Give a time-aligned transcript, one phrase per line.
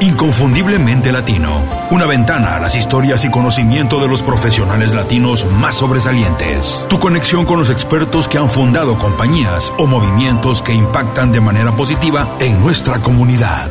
[0.00, 1.62] Inconfundiblemente Latino.
[1.90, 6.84] Una ventana a las historias y conocimiento de los profesionales latinos más sobresalientes.
[6.88, 11.72] Tu conexión con los expertos que han fundado compañías o movimientos que impactan de manera
[11.72, 13.70] positiva en nuestra comunidad.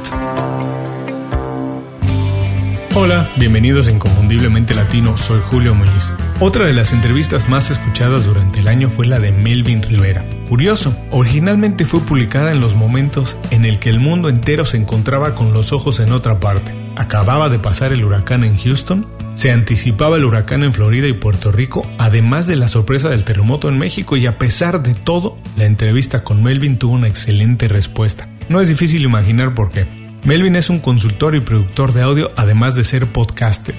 [2.96, 6.16] Hola, bienvenidos a Inconfundiblemente Latino, soy Julio Muñiz.
[6.40, 10.24] Otra de las entrevistas más escuchadas durante el año fue la de Melvin Rivera.
[10.48, 15.34] Curioso, originalmente fue publicada en los momentos en el que el mundo entero se encontraba
[15.34, 16.72] con los ojos en otra parte.
[16.96, 21.52] Acababa de pasar el huracán en Houston, se anticipaba el huracán en Florida y Puerto
[21.52, 25.66] Rico, además de la sorpresa del terremoto en México y a pesar de todo, la
[25.66, 28.30] entrevista con Melvin tuvo una excelente respuesta.
[28.50, 30.03] No es difícil imaginar por qué.
[30.26, 33.76] Melvin es un consultor y productor de audio además de ser podcaster.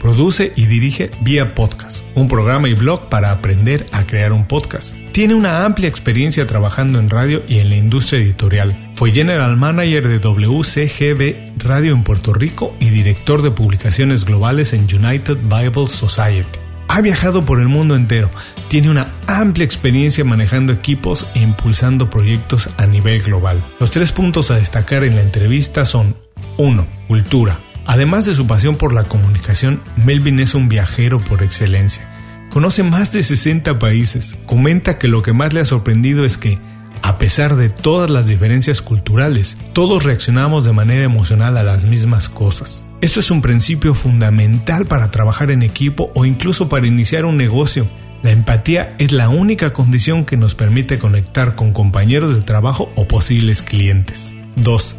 [0.00, 4.94] Produce y dirige Vía Podcast, un programa y blog para aprender a crear un podcast.
[5.12, 8.76] Tiene una amplia experiencia trabajando en radio y en la industria editorial.
[8.94, 14.82] Fue General Manager de WCGB Radio en Puerto Rico y director de publicaciones globales en
[14.82, 16.65] United Bible Society.
[16.88, 18.30] Ha viajado por el mundo entero,
[18.68, 23.64] tiene una amplia experiencia manejando equipos e impulsando proyectos a nivel global.
[23.80, 26.14] Los tres puntos a destacar en la entrevista son
[26.56, 26.86] 1.
[27.08, 27.60] Cultura.
[27.86, 32.08] Además de su pasión por la comunicación, Melvin es un viajero por excelencia.
[32.50, 34.34] Conoce más de 60 países.
[34.46, 36.58] Comenta que lo que más le ha sorprendido es que,
[37.02, 42.28] a pesar de todas las diferencias culturales, todos reaccionamos de manera emocional a las mismas
[42.28, 42.85] cosas.
[43.02, 47.86] Esto es un principio fundamental para trabajar en equipo o incluso para iniciar un negocio.
[48.22, 53.06] La empatía es la única condición que nos permite conectar con compañeros de trabajo o
[53.06, 54.32] posibles clientes.
[54.56, 54.96] 2.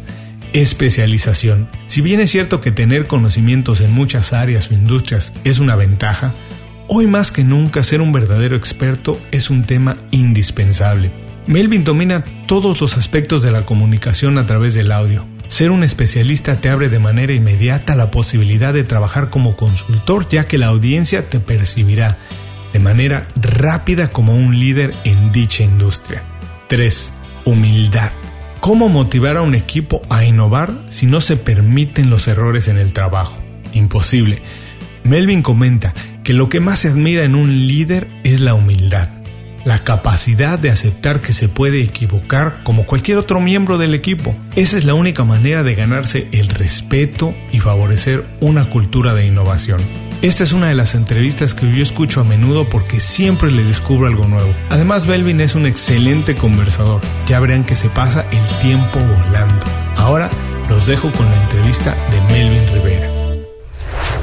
[0.52, 1.68] Especialización.
[1.88, 6.34] Si bien es cierto que tener conocimientos en muchas áreas o industrias es una ventaja,
[6.86, 11.10] hoy más que nunca ser un verdadero experto es un tema indispensable.
[11.48, 16.54] Melvin domina todos los aspectos de la comunicación a través del audio ser un especialista
[16.56, 21.28] te abre de manera inmediata la posibilidad de trabajar como consultor ya que la audiencia
[21.28, 22.18] te percibirá
[22.72, 26.22] de manera rápida como un líder en dicha industria.
[26.68, 27.12] 3.
[27.46, 28.12] Humildad.
[28.60, 32.92] ¿Cómo motivar a un equipo a innovar si no se permiten los errores en el
[32.92, 33.42] trabajo?
[33.72, 34.42] Imposible.
[35.04, 35.94] Melvin comenta
[36.24, 39.17] que lo que más se admira en un líder es la humildad
[39.68, 44.34] la capacidad de aceptar que se puede equivocar como cualquier otro miembro del equipo.
[44.56, 49.78] Esa es la única manera de ganarse el respeto y favorecer una cultura de innovación.
[50.22, 54.06] Esta es una de las entrevistas que yo escucho a menudo porque siempre le descubro
[54.06, 54.50] algo nuevo.
[54.70, 57.02] Además, Belvin es un excelente conversador.
[57.26, 59.66] Ya verán que se pasa el tiempo volando.
[59.96, 60.30] Ahora
[60.70, 63.12] los dejo con la entrevista de Melvin Rivera.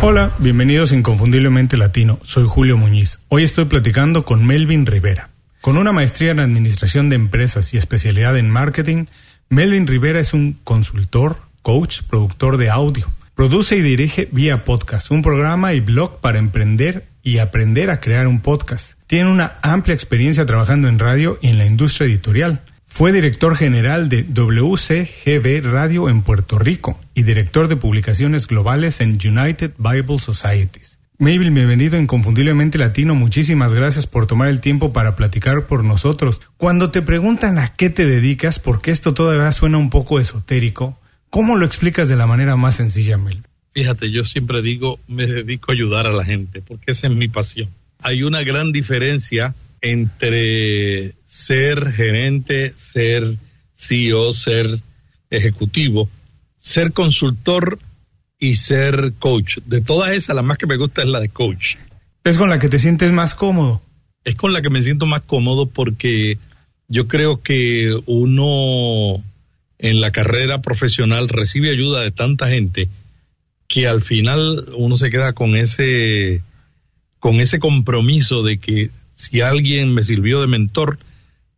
[0.01, 2.17] Hola, bienvenidos a Inconfundiblemente Latino.
[2.23, 3.19] Soy Julio Muñiz.
[3.29, 5.34] Hoy estoy platicando con Melvin Rivera.
[5.65, 9.05] Con una maestría en Administración de Empresas y especialidad en Marketing,
[9.49, 13.11] Melvin Rivera es un consultor, coach, productor de audio.
[13.33, 18.27] Produce y dirige Vía Podcast, un programa y blog para emprender y aprender a crear
[18.27, 18.93] un podcast.
[19.07, 22.61] Tiene una amplia experiencia trabajando en radio y en la industria editorial.
[22.85, 29.13] Fue director general de WCGB Radio en Puerto Rico y director de publicaciones globales en
[29.13, 30.94] United Bible Societies.
[31.17, 33.15] Mabel, bienvenido Inconfundiblemente Latino.
[33.15, 36.41] Muchísimas gracias por tomar el tiempo para platicar por nosotros.
[36.57, 41.55] Cuando te preguntan a qué te dedicas, porque esto todavía suena un poco esotérico, ¿cómo
[41.55, 43.43] lo explicas de la manera más sencilla, Mel?
[43.73, 47.29] Fíjate, yo siempre digo, me dedico a ayudar a la gente, porque esa es mi
[47.29, 47.69] pasión.
[47.99, 53.37] Hay una gran diferencia entre ser gerente, ser
[53.73, 54.81] CEO, ser
[55.29, 56.09] ejecutivo,
[56.59, 57.79] ser consultor
[58.39, 59.59] y ser coach.
[59.65, 61.75] De todas esas, la más que me gusta es la de coach.
[62.23, 63.81] ¿Es con la que te sientes más cómodo?
[64.23, 66.37] Es con la que me siento más cómodo porque
[66.87, 69.23] yo creo que uno
[69.77, 72.89] en la carrera profesional recibe ayuda de tanta gente
[73.67, 76.41] que al final uno se queda con ese
[77.19, 80.99] con ese compromiso de que si alguien me sirvió de mentor,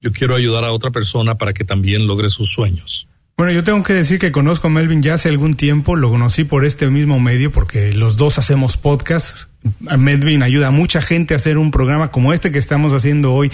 [0.02, 3.07] yo quiero ayudar a otra persona para que también logre sus sueños.
[3.38, 6.44] Bueno, yo tengo que decir que conozco a Melvin ya hace algún tiempo, lo conocí
[6.44, 9.42] por este mismo medio porque los dos hacemos podcast.
[9.80, 13.52] Melvin ayuda a mucha gente a hacer un programa como este que estamos haciendo hoy,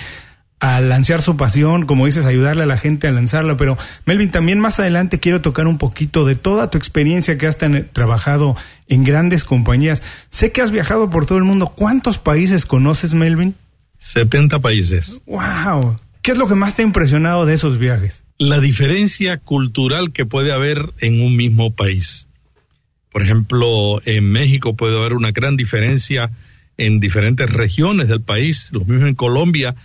[0.62, 3.58] a lanzar su pasión, como dices, ayudarle a la gente a lanzarla.
[3.58, 7.58] Pero Melvin, también más adelante quiero tocar un poquito de toda tu experiencia que has
[7.58, 8.56] trabajado
[8.88, 10.02] en grandes compañías.
[10.30, 11.74] Sé que has viajado por todo el mundo.
[11.76, 13.56] ¿Cuántos países conoces, Melvin?
[14.00, 15.20] 70 países.
[15.26, 15.98] ¡Wow!
[16.22, 18.23] ¿Qué es lo que más te ha impresionado de esos viajes?
[18.38, 22.28] La diferencia cultural que puede haber en un mismo país.
[23.12, 26.32] Por ejemplo, en México puede haber una gran diferencia
[26.78, 29.76] en diferentes regiones del país, lo mismo en Colombia,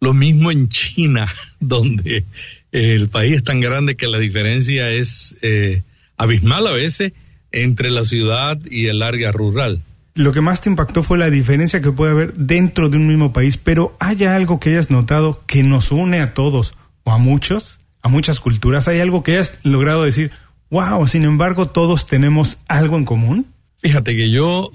[0.00, 2.24] lo mismo en China, donde
[2.72, 5.82] el país es tan grande que la diferencia es eh,
[6.16, 7.12] abismal a veces
[7.52, 9.82] entre la ciudad y el área rural
[10.16, 13.32] lo que más te impactó fue la diferencia que puede haber dentro de un mismo
[13.32, 17.80] país, pero ¿hay algo que hayas notado que nos une a todos o a muchos,
[18.06, 18.86] a muchas culturas?
[18.86, 20.30] ¿Hay algo que hayas logrado decir,
[20.70, 23.46] wow, sin embargo todos tenemos algo en común?
[23.82, 24.70] Fíjate que yo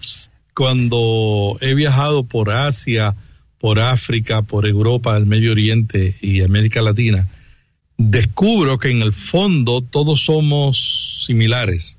[0.53, 3.15] cuando he viajado por Asia,
[3.57, 7.29] por África, por Europa, el Medio Oriente y América Latina,
[7.97, 11.97] descubro que en el fondo todos somos similares.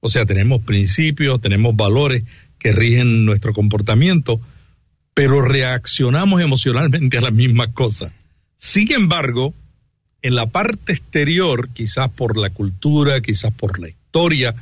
[0.00, 2.24] O sea, tenemos principios, tenemos valores,
[2.58, 4.40] que rigen nuestro comportamiento,
[5.12, 8.12] pero reaccionamos emocionalmente a las mismas cosas.
[8.56, 9.54] Sin embargo,
[10.22, 14.54] en la parte exterior, quizás por la cultura, quizás por la historia,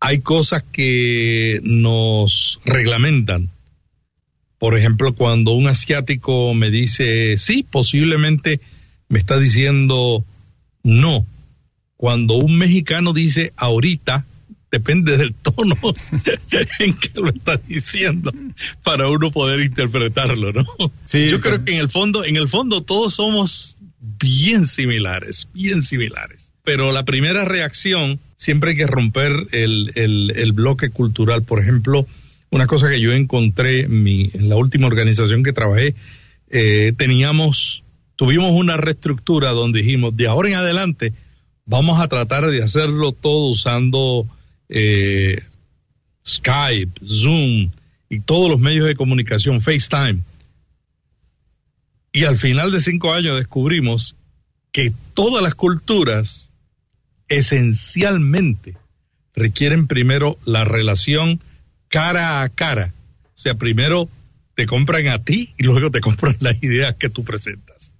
[0.00, 3.50] hay cosas que nos reglamentan.
[4.58, 8.60] Por ejemplo, cuando un asiático me dice sí, posiblemente
[9.08, 10.24] me está diciendo
[10.82, 11.26] no.
[11.96, 14.26] Cuando un mexicano dice ahorita,
[14.72, 15.76] depende del tono
[16.78, 18.32] en que lo está diciendo
[18.82, 20.64] para uno poder interpretarlo, ¿no?
[21.06, 25.82] Sí, Yo creo que en el fondo, en el fondo todos somos bien similares, bien
[25.82, 26.52] similares.
[26.64, 31.42] Pero la primera reacción siempre hay que romper el, el, bloque cultural.
[31.42, 32.06] Por ejemplo,
[32.50, 35.94] una cosa que yo encontré en, mi, en la última organización que trabajé,
[36.50, 37.82] eh, teníamos,
[38.16, 41.12] tuvimos una reestructura donde dijimos, de ahora en adelante,
[41.64, 44.26] vamos a tratar de hacerlo todo usando
[44.68, 45.42] eh,
[46.26, 47.70] Skype, Zoom
[48.08, 50.20] y todos los medios de comunicación, FaceTime.
[52.12, 54.16] Y al final de cinco años descubrimos
[54.70, 56.50] que todas las culturas
[57.28, 58.76] esencialmente
[59.34, 61.40] requieren primero la relación
[61.88, 62.92] cara a cara.
[63.34, 64.08] O sea, primero
[64.54, 67.92] te compran a ti y luego te compran las ideas que tú presentas.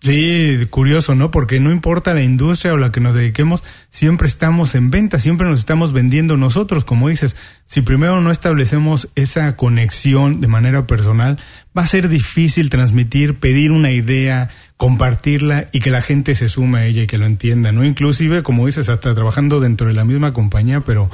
[0.00, 1.32] Sí, curioso, ¿no?
[1.32, 5.48] Porque no importa la industria o la que nos dediquemos, siempre estamos en venta, siempre
[5.48, 7.36] nos estamos vendiendo nosotros, como dices.
[7.66, 11.38] Si primero no establecemos esa conexión de manera personal,
[11.78, 16.80] va a ser difícil transmitir, pedir una idea, compartirla y que la gente se sume
[16.80, 17.84] a ella y que lo entienda, ¿no?
[17.84, 21.08] Inclusive, como dices, hasta trabajando dentro de la misma compañía, pero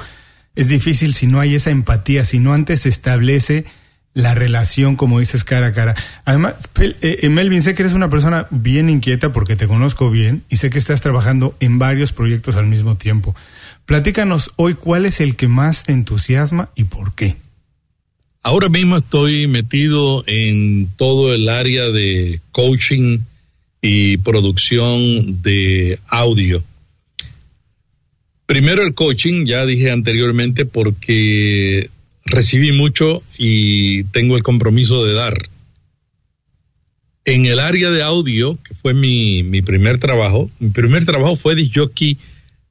[0.55, 3.65] es difícil si no hay esa empatía, si no antes se establece
[4.15, 5.93] la relación, como dices, cara a cara.
[6.23, 10.45] Además, eh, eh, Melvin, sé que eres una persona bien inquieta porque te conozco bien
[10.49, 13.35] y sé que estás trabajando en varios proyectos al mismo tiempo.
[13.85, 17.35] Platícanos hoy cuál es el que más te entusiasma y por qué.
[18.45, 23.21] Ahora mismo estoy metido en todo el área de coaching
[23.81, 26.63] y producción de audio.
[28.45, 31.89] Primero el coaching, ya dije anteriormente, porque
[32.23, 35.49] recibí mucho y tengo el compromiso de dar.
[37.25, 41.55] En el área de audio, que fue mi, mi primer trabajo, mi primer trabajo fue
[41.55, 42.19] de jockey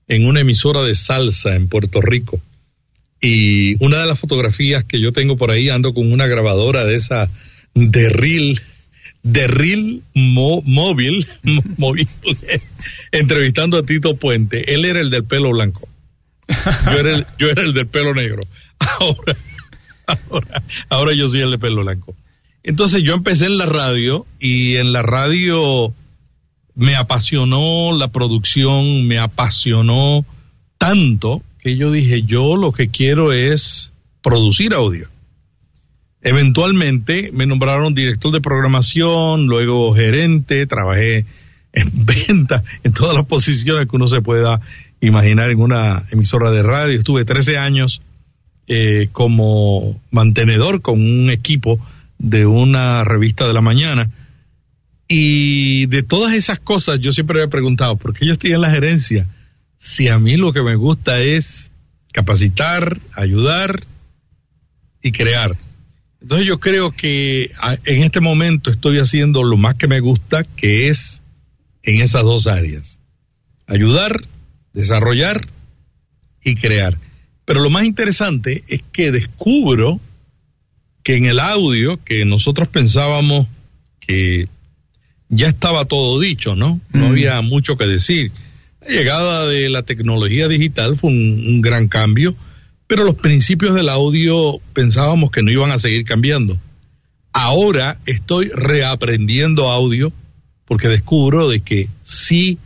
[0.07, 2.41] en una emisora de salsa en Puerto Rico.
[3.25, 6.95] Y una de las fotografías que yo tengo por ahí, ando con una grabadora de
[6.95, 7.31] esa
[7.73, 8.61] de reel,
[9.23, 11.27] de reel móvil,
[11.79, 12.07] móvil,
[13.13, 14.75] entrevistando a Tito Puente.
[14.75, 15.89] Él era el del pelo blanco.
[16.47, 18.43] Yo era el, yo era el del pelo negro.
[18.79, 19.35] Ahora,
[20.07, 22.15] ahora, ahora yo soy el de pelo blanco.
[22.63, 25.95] Entonces yo empecé en la radio y en la radio
[26.75, 30.27] me apasionó la producción, me apasionó
[30.77, 33.91] tanto que yo dije, yo lo que quiero es
[34.23, 35.09] producir audio.
[36.21, 41.25] Eventualmente me nombraron director de programación, luego gerente, trabajé
[41.73, 44.61] en venta, en todas las posiciones que uno se pueda
[45.01, 46.99] imaginar en una emisora de radio.
[46.99, 48.03] Estuve 13 años
[48.69, 51.79] eh, como mantenedor con un equipo
[52.19, 54.11] de una revista de la mañana.
[55.09, 58.61] Y de todas esas cosas yo siempre me he preguntado, ¿por qué yo estoy en
[58.61, 59.27] la gerencia?
[59.85, 61.71] Si a mí lo que me gusta es
[62.11, 63.85] capacitar, ayudar
[65.03, 65.59] y crear.
[66.23, 67.51] Entonces yo creo que
[67.85, 71.21] en este momento estoy haciendo lo más que me gusta, que es
[71.83, 72.99] en esas dos áreas.
[73.67, 74.25] Ayudar,
[74.73, 75.49] desarrollar
[76.43, 76.97] y crear.
[77.45, 80.01] Pero lo más interesante es que descubro
[81.03, 83.49] que en el audio, que nosotros pensábamos
[84.01, 84.49] que
[85.29, 86.81] ya estaba todo dicho, ¿no?
[86.91, 87.11] No mm.
[87.11, 88.33] había mucho que decir.
[88.87, 92.35] La llegada de la tecnología digital fue un, gran cambio,
[92.87, 96.59] pero los principios del audio pensábamos que no iban a seguir cambiando.
[97.33, 100.13] Ahora estoy reaprendiendo audio
[100.67, 102.59] porque descubro de que sí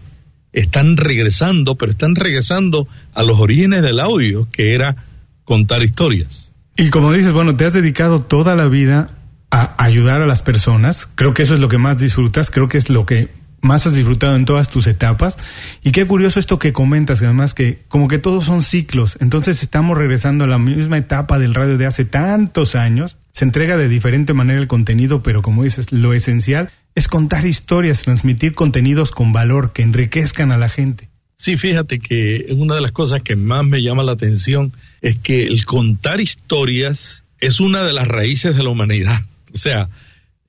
[0.53, 5.05] están regresando, pero están regresando a los orígenes del audio, que era
[5.45, 6.53] contar historias.
[6.77, 9.11] Y como dices, bueno, te has dedicado toda la vida
[9.51, 11.09] a ayudar a las personas.
[11.15, 13.29] Creo que eso es lo que más disfrutas, creo que es lo que
[13.61, 15.38] más has disfrutado en todas tus etapas.
[15.83, 19.19] Y qué curioso esto que comentas, además que como que todos son ciclos.
[19.21, 23.19] Entonces estamos regresando a la misma etapa del radio de hace tantos años.
[23.33, 28.03] Se entrega de diferente manera el contenido, pero como dices, lo esencial es contar historias,
[28.03, 31.09] transmitir contenidos con valor que enriquezcan a la gente.
[31.37, 35.47] Sí, fíjate que una de las cosas que más me llama la atención es que
[35.47, 39.21] el contar historias es una de las raíces de la humanidad.
[39.55, 39.88] O sea,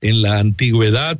[0.01, 1.20] en la antigüedad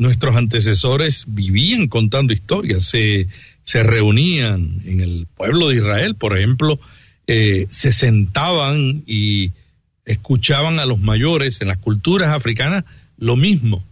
[0.00, 3.28] nuestros antecesores vivían contando historias, se,
[3.64, 6.80] se reunían en el pueblo de Israel, por ejemplo,
[7.26, 9.52] eh, se sentaban y
[10.06, 12.86] escuchaban a los mayores, en las culturas africanas
[13.18, 13.84] lo mismo,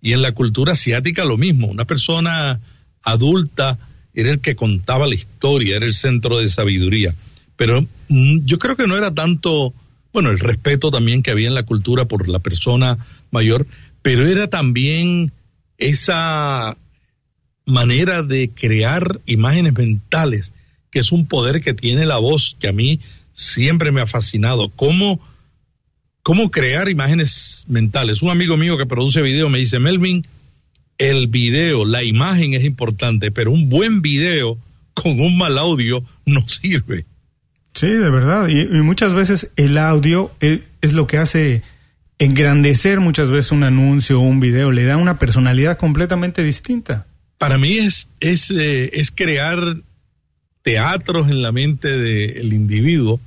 [0.00, 2.60] y en la cultura asiática lo mismo, una persona
[3.02, 3.76] adulta
[4.14, 7.12] era el que contaba la historia, era el centro de sabiduría,
[7.56, 9.74] pero mm, yo creo que no era tanto,
[10.12, 13.66] bueno, el respeto también que había en la cultura por la persona mayor,
[14.00, 15.32] pero era también
[15.78, 16.76] esa
[17.64, 20.52] manera de crear imágenes mentales,
[20.90, 23.00] que es un poder que tiene la voz, que a mí
[23.34, 24.70] siempre me ha fascinado.
[24.70, 25.20] ¿Cómo,
[26.22, 28.22] cómo crear imágenes mentales?
[28.22, 30.26] Un amigo mío que produce video me dice, Melvin,
[30.98, 34.58] el video, la imagen es importante, pero un buen video
[34.94, 37.04] con un mal audio no sirve.
[37.74, 38.48] Sí, de verdad.
[38.48, 41.62] Y, muchas veces el audio es, es lo que hace
[42.18, 47.06] engrandecer muchas veces un anuncio o un video, le da una personalidad completamente distinta.
[47.38, 49.58] Para mí es, es, eh, es crear
[50.62, 53.20] teatros en la mente del individuo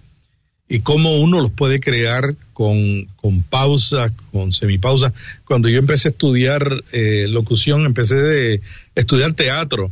[0.67, 5.13] y cómo uno los puede crear con, con pausa, con semipausa.
[5.45, 8.61] Cuando yo empecé a estudiar eh, locución, empecé de
[8.95, 9.91] estudiar teatro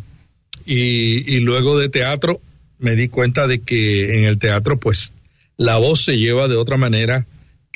[0.65, 2.41] y, y luego de teatro
[2.79, 5.13] me di cuenta de que en el teatro pues
[5.55, 7.25] la voz se lleva de otra manera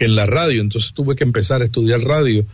[0.05, 0.62] en la radio.
[0.62, 2.46] Entonces tuve que empezar a estudiar radio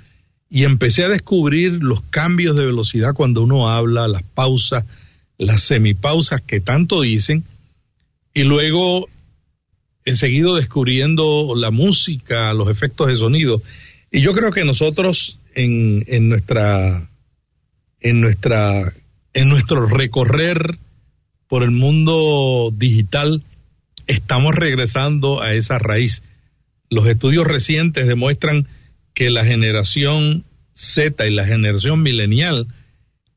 [0.50, 4.86] y empecé a descubrir los cambios de velocidad cuando uno habla, las pausas,
[5.38, 7.44] las semipausas que tanto dicen.
[8.34, 9.10] Y luego
[10.06, 13.62] he seguido descubriendo la música, los efectos de sonido.
[14.12, 17.10] Y yo creo que nosotros en, en nuestra
[18.00, 18.94] en nuestra
[19.34, 20.78] en nuestro recorrer
[21.48, 23.44] por el mundo digital
[24.06, 26.24] estamos regresando a esa raíz
[26.90, 28.68] los estudios recientes demuestran
[29.14, 32.68] que la generación Z y la generación milenial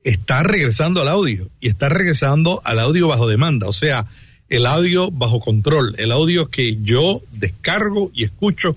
[0.05, 4.07] está regresando al audio y está regresando al audio bajo demanda, o sea,
[4.49, 8.77] el audio bajo control, el audio que yo descargo y escucho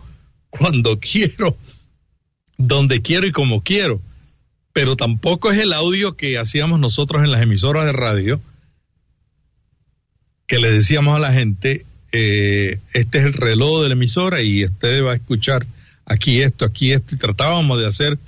[0.50, 1.58] cuando quiero,
[2.58, 4.00] donde quiero y como quiero.
[4.72, 8.42] Pero tampoco es el audio que hacíamos nosotros en las emisoras de radio,
[10.48, 14.64] que le decíamos a la gente, eh, este es el reloj de la emisora y
[14.64, 15.66] usted va a escuchar
[16.06, 18.20] aquí esto, aquí esto, y tratábamos de hacer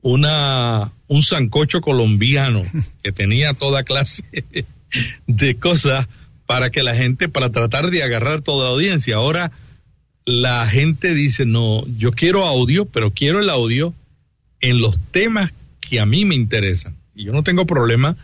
[0.00, 2.62] una un sancocho colombiano
[3.02, 4.24] que tenía toda clase
[5.26, 6.08] de cosas
[6.46, 9.16] para que la gente, para tratar de agarrar toda la audiencia.
[9.16, 9.52] Ahora
[10.24, 13.92] la gente dice, no, yo quiero audio, pero quiero el audio
[14.60, 16.96] en los temas que a mí me interesan.
[17.14, 18.16] Y yo no tengo problema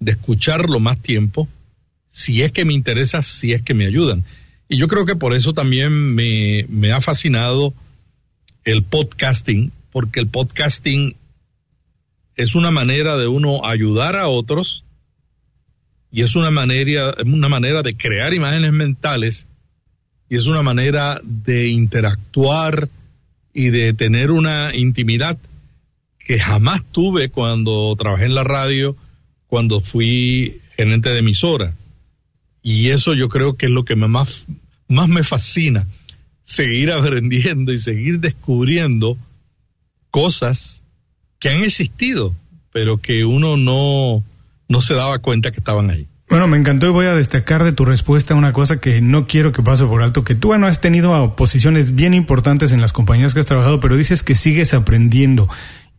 [0.00, 1.48] de escucharlo más tiempo,
[2.10, 4.24] si es que me interesa, si es que me ayudan.
[4.68, 7.72] Y yo creo que por eso también me, me ha fascinado
[8.64, 11.16] el podcasting, porque el podcasting
[12.36, 14.84] es una manera de uno ayudar a otros
[16.10, 19.46] y es una manera, una manera de crear imágenes mentales
[20.28, 22.88] y es una manera de interactuar
[23.54, 25.38] y de tener una intimidad
[26.18, 28.96] que jamás tuve cuando trabajé en la radio,
[29.46, 31.74] cuando fui gerente de emisora.
[32.68, 34.44] Y eso yo creo que es lo que más,
[34.88, 35.86] más me fascina,
[36.42, 39.16] seguir aprendiendo y seguir descubriendo
[40.10, 40.82] cosas
[41.38, 42.34] que han existido,
[42.72, 44.24] pero que uno no,
[44.68, 46.08] no se daba cuenta que estaban ahí.
[46.28, 49.52] Bueno, me encantó y voy a destacar de tu respuesta una cosa que no quiero
[49.52, 53.32] que pase por alto, que tú bueno, has tenido posiciones bien importantes en las compañías
[53.32, 55.48] que has trabajado, pero dices que sigues aprendiendo.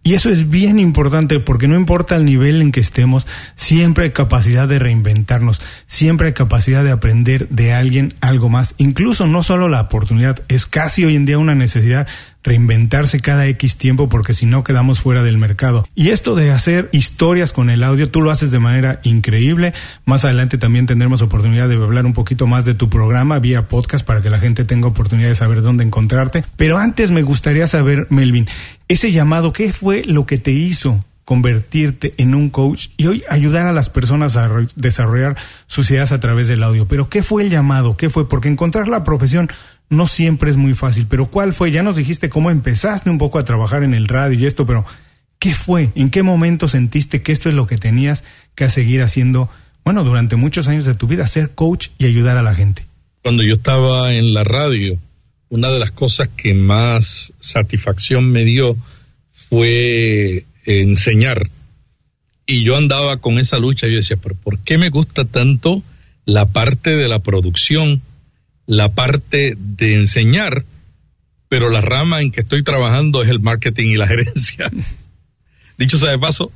[0.07, 4.11] Y eso es bien importante porque no importa el nivel en que estemos, siempre hay
[4.13, 8.73] capacidad de reinventarnos, siempre hay capacidad de aprender de alguien algo más.
[8.77, 12.07] Incluso no solo la oportunidad, es casi hoy en día una necesidad
[12.47, 15.87] reinventarse cada X tiempo porque si no quedamos fuera del mercado.
[15.95, 19.73] Y esto de hacer historias con el audio, tú lo haces de manera increíble.
[20.05, 24.05] Más adelante también tendremos oportunidad de hablar un poquito más de tu programa vía podcast
[24.05, 26.43] para que la gente tenga oportunidad de saber dónde encontrarte.
[26.55, 28.47] Pero antes me gustaría saber, Melvin,
[28.87, 33.67] ese llamado, ¿qué fue lo que te hizo convertirte en un coach y hoy ayudar
[33.67, 35.35] a las personas a desarrollar
[35.67, 36.87] sus ideas a través del audio.
[36.87, 37.97] Pero ¿qué fue el llamado?
[37.97, 38.29] ¿Qué fue?
[38.29, 39.49] Porque encontrar la profesión
[39.89, 41.71] no siempre es muy fácil, pero ¿cuál fue?
[41.71, 44.85] Ya nos dijiste cómo empezaste un poco a trabajar en el radio y esto, pero
[45.39, 45.91] ¿qué fue?
[45.95, 48.23] ¿En qué momento sentiste que esto es lo que tenías
[48.55, 49.49] que seguir haciendo,
[49.85, 52.85] bueno, durante muchos años de tu vida, ser coach y ayudar a la gente?
[53.23, 54.97] Cuando yo estaba en la radio,
[55.49, 58.75] una de las cosas que más satisfacción me dio
[59.31, 61.49] fue enseñar.
[62.45, 65.83] Y yo andaba con esa lucha, yo decía, pero ¿por qué me gusta tanto
[66.25, 68.01] la parte de la producción?
[68.67, 70.65] La parte de enseñar,
[71.49, 74.69] pero la rama en que estoy trabajando es el marketing y la gerencia.
[75.77, 76.51] Dicho sea de paso,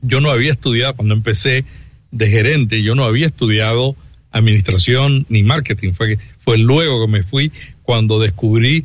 [0.00, 1.64] yo no había estudiado cuando empecé
[2.12, 3.96] de gerente, yo no había estudiado
[4.30, 8.84] administración ni marketing, fue, fue luego que me fui cuando descubrí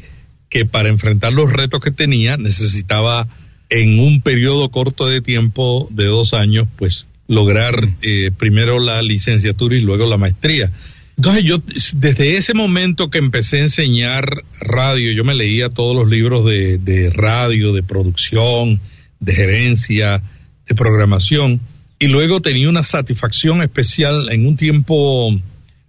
[0.49, 3.27] que para enfrentar los retos que tenía necesitaba
[3.69, 9.75] en un periodo corto de tiempo de dos años, pues lograr eh, primero la licenciatura
[9.75, 10.71] y luego la maestría.
[11.17, 11.57] Entonces yo,
[11.95, 16.77] desde ese momento que empecé a enseñar radio, yo me leía todos los libros de,
[16.77, 18.79] de radio, de producción,
[19.19, 20.21] de gerencia,
[20.67, 21.59] de programación,
[21.97, 24.29] y luego tenía una satisfacción especial.
[24.31, 25.35] En un tiempo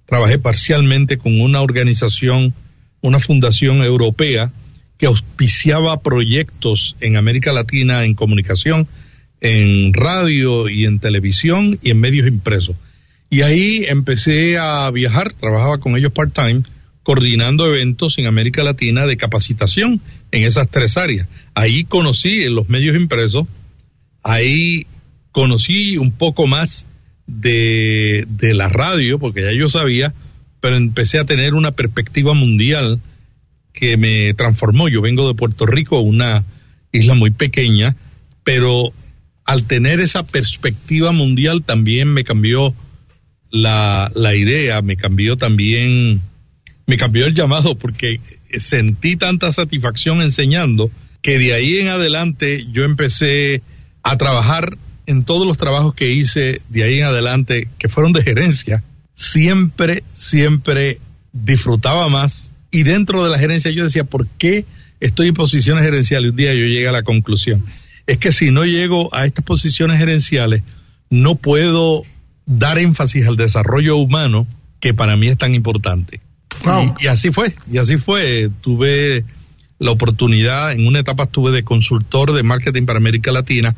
[0.06, 2.54] trabajé parcialmente con una organización,
[3.02, 4.50] una fundación europea,
[4.96, 8.88] que auspiciaba proyectos en América Latina en comunicación,
[9.42, 12.76] en radio y en televisión y en medios impresos.
[13.30, 16.62] Y ahí empecé a viajar, trabajaba con ellos part-time,
[17.02, 21.28] coordinando eventos en América Latina de capacitación en esas tres áreas.
[21.54, 23.46] Ahí conocí en los medios impresos,
[24.22, 24.86] ahí
[25.32, 26.86] conocí un poco más
[27.26, 30.14] de, de la radio, porque ya yo sabía,
[30.60, 33.00] pero empecé a tener una perspectiva mundial
[33.72, 34.88] que me transformó.
[34.88, 36.44] Yo vengo de Puerto Rico, una
[36.92, 37.96] isla muy pequeña,
[38.42, 38.92] pero
[39.44, 42.74] al tener esa perspectiva mundial también me cambió
[43.50, 46.20] la, la idea, me cambió también,
[46.86, 48.20] me cambió el llamado porque
[48.58, 50.90] sentí tanta satisfacción enseñando
[51.22, 53.62] que de ahí en adelante yo empecé
[54.02, 58.22] a trabajar en todos los trabajos que hice de ahí en adelante, que fueron de
[58.22, 58.84] gerencia,
[59.14, 60.98] siempre, siempre
[61.32, 62.52] disfrutaba más.
[62.70, 64.66] Y dentro de la gerencia yo decía, ¿por qué
[65.00, 66.30] estoy en posiciones gerenciales?
[66.30, 67.64] Un día yo llegué a la conclusión.
[68.06, 70.62] Es que si no llego a estas posiciones gerenciales,
[71.10, 72.02] no puedo
[72.48, 74.46] dar énfasis al desarrollo humano
[74.80, 76.20] que para mí es tan importante.
[77.00, 78.50] Y, así fue, y así fue.
[78.62, 79.24] Tuve
[79.78, 83.76] la oportunidad, en una etapa estuve de consultor de marketing para América Latina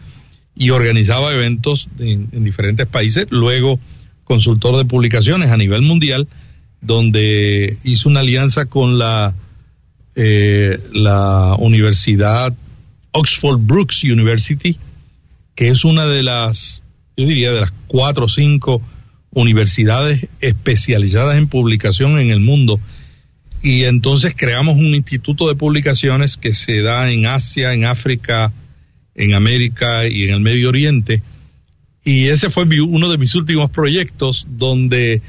[0.54, 3.78] y organizaba eventos en, diferentes países, luego
[4.24, 6.28] consultor de publicaciones a nivel mundial,
[6.80, 9.34] donde hice una alianza con la,
[10.14, 12.54] eh, la Universidad
[13.10, 14.78] Oxford Brooks University,
[15.54, 16.82] que es una de las
[17.20, 18.82] yo diría, de las cuatro o cinco
[19.32, 22.80] universidades especializadas en publicación en el mundo.
[23.62, 28.52] Y entonces creamos un instituto de publicaciones que se da en Asia, en África,
[29.14, 31.22] en América y en el Medio Oriente.
[32.04, 35.20] Y ese fue uno de mis últimos proyectos donde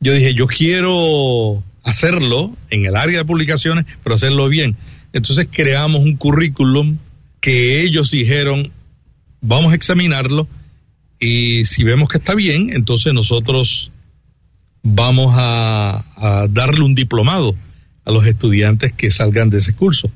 [0.00, 4.76] yo dije, yo quiero hacerlo en el área de publicaciones, pero hacerlo bien.
[5.12, 6.98] Entonces creamos un currículum
[7.40, 8.70] que ellos dijeron,
[9.40, 10.46] vamos a examinarlo
[11.22, 13.92] y si vemos que está bien, entonces nosotros
[14.82, 16.04] vamos a,
[16.50, 17.54] darle un diplomado
[18.04, 20.10] a los estudiantes que salgan de ese curso.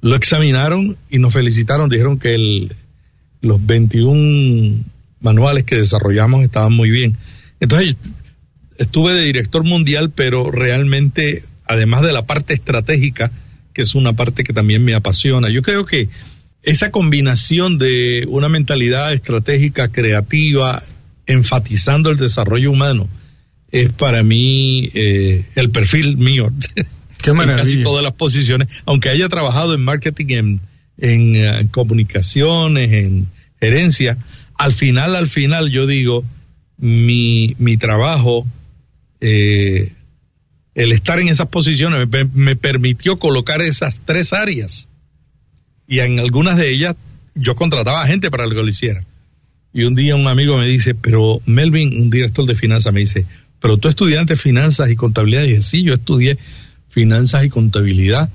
[0.00, 2.72] Lo examinaron y nos felicitaron, dijeron que el,
[3.42, 4.82] los 21
[5.20, 7.16] manuales que desarrollamos estaban muy bien.
[7.60, 7.96] Entonces,
[8.76, 13.30] estuve de director mundial, pero realmente, además de la parte estratégica,
[13.72, 16.08] que es una parte que también me apasiona, yo creo que
[16.64, 20.82] esa combinación de una mentalidad estratégica, creativa,
[21.26, 23.08] enfatizando el desarrollo humano,
[23.70, 26.50] es para mí eh, el perfil mío.
[27.22, 27.62] Qué maravilla.
[27.62, 30.60] en casi todas las posiciones, aunque haya trabajado en marketing, en,
[30.98, 33.28] en eh, comunicaciones, en
[33.60, 34.18] gerencia,
[34.56, 36.24] al final, al final yo digo,
[36.78, 38.46] mi, mi trabajo,
[39.20, 39.92] eh,
[40.74, 44.88] el estar en esas posiciones me, me, permitió colocar esas tres áreas.
[45.86, 46.96] Y en algunas de ellas
[47.34, 49.04] yo contrataba gente para que lo hiciera.
[49.72, 53.26] Y un día un amigo me dice, pero Melvin, un director de finanzas, me dice,
[53.60, 55.42] pero tú estudiante de finanzas y contabilidad.
[55.42, 56.38] Y dije, sí, yo estudié
[56.88, 58.30] finanzas y contabilidad,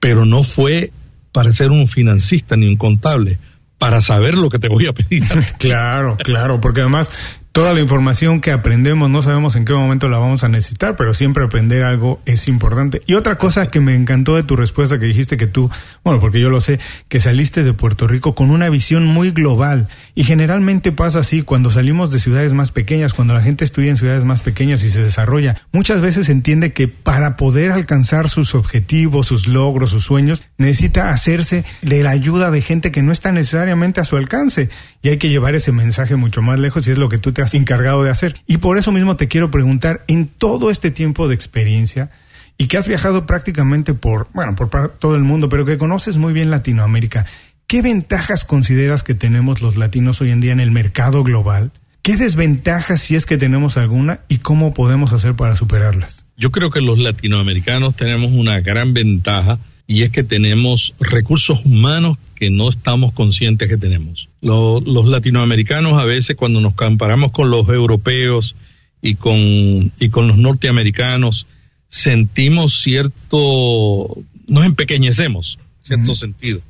[0.00, 0.92] pero no fue
[1.32, 3.38] para ser un financista ni un contable,
[3.76, 5.24] para saber lo que te voy a pedir.
[5.58, 7.10] claro, claro, porque además
[7.56, 11.14] toda la información que aprendemos no sabemos en qué momento la vamos a necesitar, pero
[11.14, 13.00] siempre aprender algo es importante.
[13.06, 15.70] Y otra cosa que me encantó de tu respuesta que dijiste que tú,
[16.04, 19.88] bueno, porque yo lo sé, que saliste de Puerto Rico con una visión muy global.
[20.14, 23.96] Y generalmente pasa así cuando salimos de ciudades más pequeñas, cuando la gente estudia en
[23.96, 25.56] ciudades más pequeñas y se desarrolla.
[25.72, 31.64] Muchas veces entiende que para poder alcanzar sus objetivos, sus logros, sus sueños, necesita hacerse
[31.80, 34.68] de la ayuda de gente que no está necesariamente a su alcance.
[35.06, 37.40] Y hay que llevar ese mensaje mucho más lejos y es lo que tú te
[37.52, 38.34] encargado de hacer.
[38.48, 42.10] Y por eso mismo te quiero preguntar, en todo este tiempo de experiencia,
[42.58, 46.32] y que has viajado prácticamente por, bueno, por todo el mundo, pero que conoces muy
[46.32, 47.24] bien Latinoamérica,
[47.68, 51.70] ¿qué ventajas consideras que tenemos los latinos hoy en día en el mercado global?
[52.02, 56.24] ¿Qué desventajas, si es que tenemos alguna, y cómo podemos hacer para superarlas?
[56.36, 62.18] Yo creo que los latinoamericanos tenemos una gran ventaja y es que tenemos recursos humanos
[62.34, 64.28] que no estamos conscientes que tenemos.
[64.40, 68.56] los latinoamericanos a veces cuando nos comparamos con los europeos
[69.00, 71.46] y con, y con los norteamericanos,
[71.88, 74.16] sentimos cierto,
[74.48, 76.60] nos empequeñecemos, cierto sentido.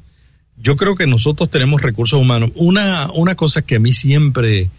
[0.59, 2.51] Yo creo que nosotros tenemos recursos humanos.
[2.55, 4.71] Una, una cosa que a mí siempre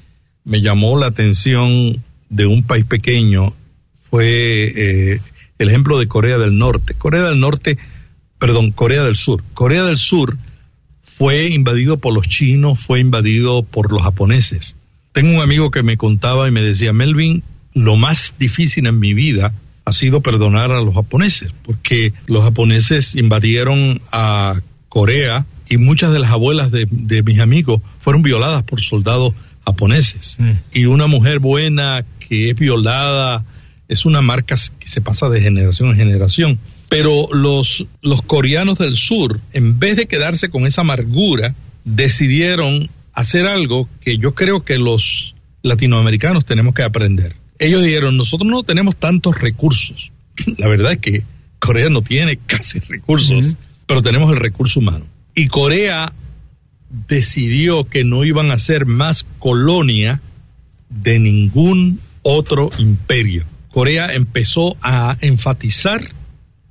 [0.44, 3.54] me llamó la atención de un país pequeño
[4.02, 5.20] fue eh,
[5.60, 6.94] el ejemplo de Corea del Norte.
[6.94, 7.78] Corea del Norte
[8.40, 9.44] perdón, Corea del Sur.
[9.54, 10.38] Corea del Sur
[11.04, 14.76] fue invadido por los chinos, fue invadido por los japoneses.
[15.14, 19.14] Tengo un amigo que me contaba y me decía, Melvin, lo más difícil en mi
[19.14, 19.54] vida
[19.86, 26.20] ha sido perdonar a los japoneses, porque los japoneses invadieron a Corea y muchas de
[26.20, 26.88] las abuelas de,
[27.24, 29.34] mis amigos fueron violadas por soldados
[29.66, 30.36] japoneses.
[30.40, 30.52] Mm.
[30.74, 33.46] Y una mujer buena que es violada
[33.88, 36.60] es una marca que se pasa de generación en generación.
[36.90, 43.46] Pero los, los coreanos del sur, en vez de quedarse con esa amargura, decidieron hacer
[43.48, 47.36] algo que yo creo que los latinoamericanos tenemos que aprender.
[47.60, 50.12] Ellos dijeron, nosotros no tenemos tantos recursos.
[50.58, 51.24] La verdad es que
[51.60, 55.06] Corea no tiene casi recursos, pero tenemos el recurso humano.
[55.36, 56.14] Y Corea
[57.08, 60.22] decidió que no iban a ser más colonia
[60.90, 63.44] de ningún otro imperio.
[63.70, 66.12] Corea empezó a enfatizar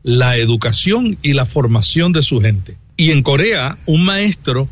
[0.07, 2.77] la educación y la formación de su gente.
[2.97, 4.69] Y en Corea, un maestro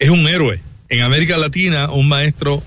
[0.00, 0.60] es un héroe.
[0.88, 2.60] En América Latina, un maestro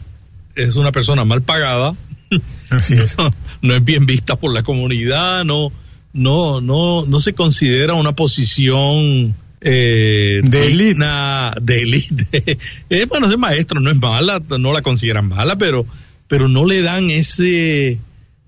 [0.55, 1.95] es una persona mal pagada.
[2.69, 3.17] Así es.
[3.61, 5.73] No, es bien vista por la comunidad, no,
[6.13, 11.05] no, no, no se considera una posición eh, de élite.
[11.61, 12.57] De élite.
[12.89, 15.85] Eh, bueno, ese maestro no es mala, no la consideran mala, pero,
[16.29, 17.99] pero no le dan ese,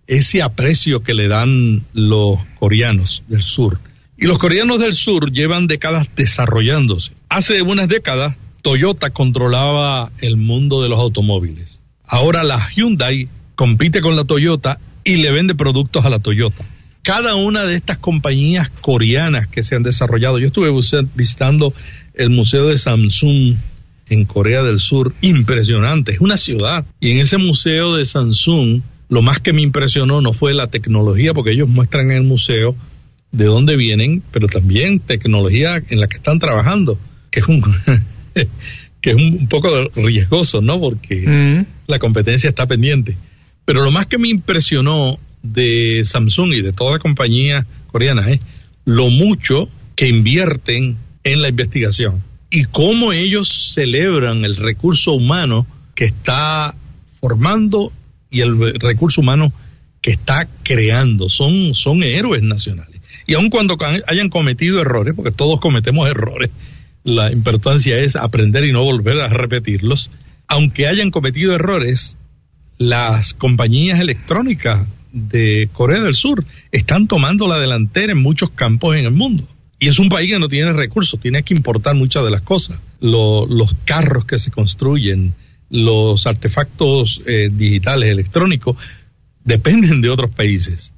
[0.10, 3.80] ese aprecio que le dan los coreanos del sur.
[4.18, 7.14] Y los coreanos del sur llevan décadas desarrollándose.
[7.30, 11.82] Hace unas décadas, Toyota controlaba el mundo de los automóviles.
[12.06, 16.66] Ahora la Hyundai compite con la Toyota y le vende productos a la Toyota.
[17.04, 20.72] Cada una de estas compañías coreanas que se han desarrollado, yo estuve
[21.14, 21.72] visitando
[22.16, 23.56] el Museo de Samsung
[24.10, 26.84] en Corea del Sur, impresionante, es una ciudad.
[27.00, 31.34] Y en ese museo de Samsung lo más que me impresionó no fue la tecnología,
[31.34, 32.76] porque ellos muestran en el museo
[33.32, 36.98] de dónde vienen, pero también tecnología en la que están trabajando,
[37.32, 37.62] que es un
[39.02, 40.80] que es un poco riesgoso, ¿no?
[40.80, 41.66] Porque mm.
[41.88, 43.18] la competencia está pendiente.
[43.66, 48.42] Pero lo más que me impresionó de Samsung y de toda la compañía coreana es
[48.86, 56.06] lo mucho que invierten en la investigación y cómo ellos celebran el recurso humano que
[56.06, 56.76] está
[57.20, 57.92] formando
[58.30, 59.52] y el recurso humano
[60.02, 61.30] que está creando.
[61.30, 63.02] Son, son héroes nacionales.
[63.28, 66.50] Y aun cuando hayan cometido errores, porque todos cometemos errores,
[67.04, 70.10] la importancia es aprender y no volver a repetirlos.
[70.48, 72.16] Aunque hayan cometido errores,
[72.78, 79.06] las compañías electrónicas de Corea del Sur están tomando la delantera en muchos campos en
[79.06, 79.48] el mundo.
[79.80, 82.80] Y es un país que no tiene recursos, tiene que importar muchas de las cosas.
[83.00, 85.34] los carros que se construyen,
[85.70, 88.78] los artefactos eh, digitales electrónicos
[89.44, 90.92] dependen de otros países,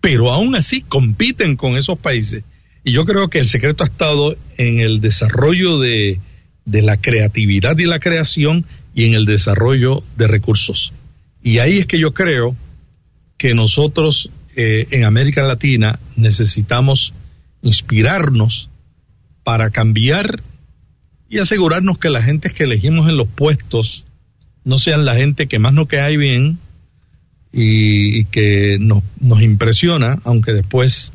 [0.00, 2.44] pero aún así compiten con esos países.
[2.84, 6.20] Y yo creo que el secreto ha estado en el desarrollo de,
[6.64, 8.64] de la creatividad y la creación
[8.94, 10.92] y en el desarrollo de recursos.
[11.42, 12.56] Y ahí es que yo creo
[13.36, 17.14] que nosotros eh, en América Latina necesitamos
[17.62, 18.70] inspirarnos
[19.44, 20.42] para cambiar
[21.28, 24.04] y asegurarnos que la gente que elegimos en los puestos
[24.68, 26.58] no sean la gente que más nos cae bien
[27.52, 31.12] y, que nos, nos impresiona, aunque después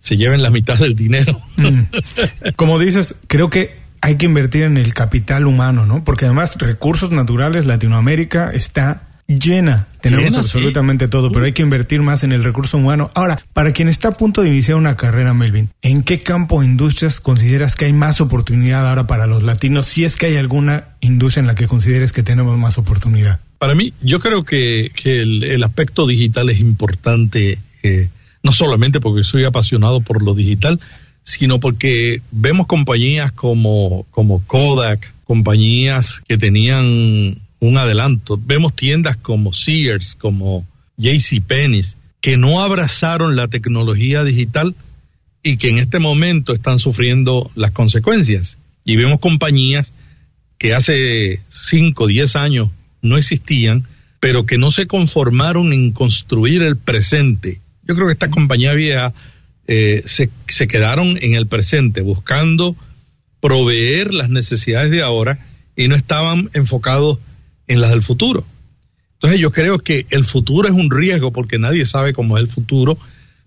[0.00, 1.40] se lleven la mitad del dinero.
[1.56, 1.82] Mm.
[2.56, 6.02] Como dices, creo que hay que invertir en el capital humano, ¿no?
[6.02, 9.86] Porque además recursos naturales, Latinoamérica está llena.
[10.00, 13.10] Tenemos absolutamente todo, pero hay que invertir más en el recurso humano.
[13.14, 16.62] Ahora, para quien está a punto de iniciar una carrera, Melvin, ¿en qué campo o
[16.62, 19.86] industrias consideras que hay más oportunidad ahora para los latinos?
[19.86, 23.40] Si es que hay alguna industria en la que consideres que tenemos más oportunidad.
[23.58, 28.08] Para mí, yo creo que, el, aspecto digital es importante, eh,
[28.42, 30.80] no solamente porque soy apasionado por lo digital,
[31.22, 38.38] sino porque vemos compañías como, como Kodak, compañías que tenían un adelanto.
[38.42, 40.66] Vemos tiendas como Sears, como
[40.96, 41.82] JCPenney,
[42.20, 44.74] que no abrazaron la tecnología digital
[45.42, 48.58] y que en este momento están sufriendo las consecuencias.
[48.84, 49.92] Y vemos compañías
[50.58, 52.70] que hace 5, 10 años
[53.02, 53.86] no existían,
[54.20, 57.60] pero que no se conformaron en construir el presente.
[57.84, 59.14] Yo creo que esta compañía vieja
[59.68, 62.76] eh, se, se quedaron en el presente, buscando
[63.40, 67.18] proveer las necesidades de ahora y no estaban enfocados
[67.68, 68.44] en las del futuro.
[69.14, 72.48] Entonces yo creo que el futuro es un riesgo porque nadie sabe cómo es el
[72.48, 72.98] futuro.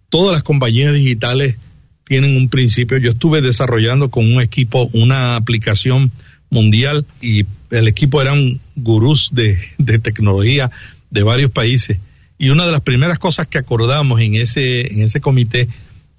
[0.10, 1.58] Todas las compañías digitales
[2.06, 2.98] tienen un principio.
[2.98, 6.12] Yo estuve desarrollando con un equipo una aplicación
[6.50, 10.70] mundial y el equipo eran gurús de, de tecnología
[11.10, 11.98] de varios países.
[12.38, 15.70] Y una de las primeras cosas que acordamos en ese, en ese comité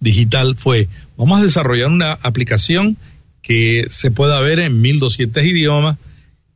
[0.01, 2.97] digital fue, vamos a desarrollar una aplicación
[3.43, 5.99] que se pueda ver en 1200 idiomas,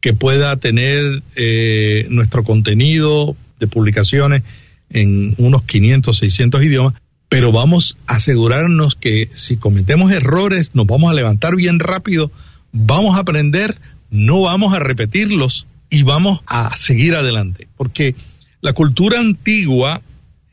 [0.06, 4.44] que pueda tener eh, nuestro contenido de publicaciones
[4.88, 6.94] en unos 500, 600 idiomas,
[7.28, 12.30] pero vamos a asegurarnos que si cometemos errores nos vamos a levantar bien rápido,
[12.70, 17.66] vamos a aprender, no vamos a repetirlos y vamos a seguir adelante.
[17.76, 18.14] Porque
[18.60, 20.02] la cultura antigua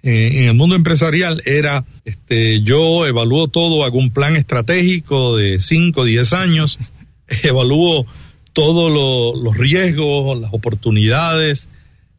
[0.01, 5.61] eh, en el mundo empresarial era, este, yo evalúo todo, hago un plan estratégico de
[5.61, 6.79] 5, 10 años,
[7.43, 8.07] evalúo
[8.53, 11.67] todos los riesgos, las oportunidades,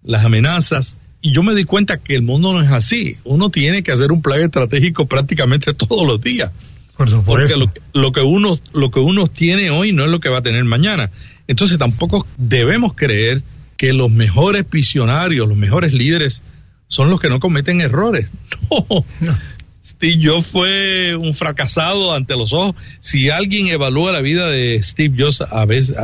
[0.03, 0.97] las amenazas.
[1.21, 3.17] Y yo me di cuenta que el mundo no es así.
[3.25, 6.51] Uno tiene que hacer un plan estratégico prácticamente todos los días.
[6.97, 7.33] Por supuesto.
[7.33, 10.39] Porque lo, lo, que uno, lo que uno tiene hoy no es lo que va
[10.39, 11.11] a tener mañana.
[11.49, 13.43] Entonces tampoco debemos creer
[13.77, 16.43] que los mejores visionarios, los mejores líderes,
[16.87, 18.31] son los que no cometen errores.
[19.21, 19.33] No.
[20.05, 22.75] Steve Jobs fue un fracasado ante los ojos.
[23.01, 25.97] Si alguien evalúa la vida de Steve Jobs a veces,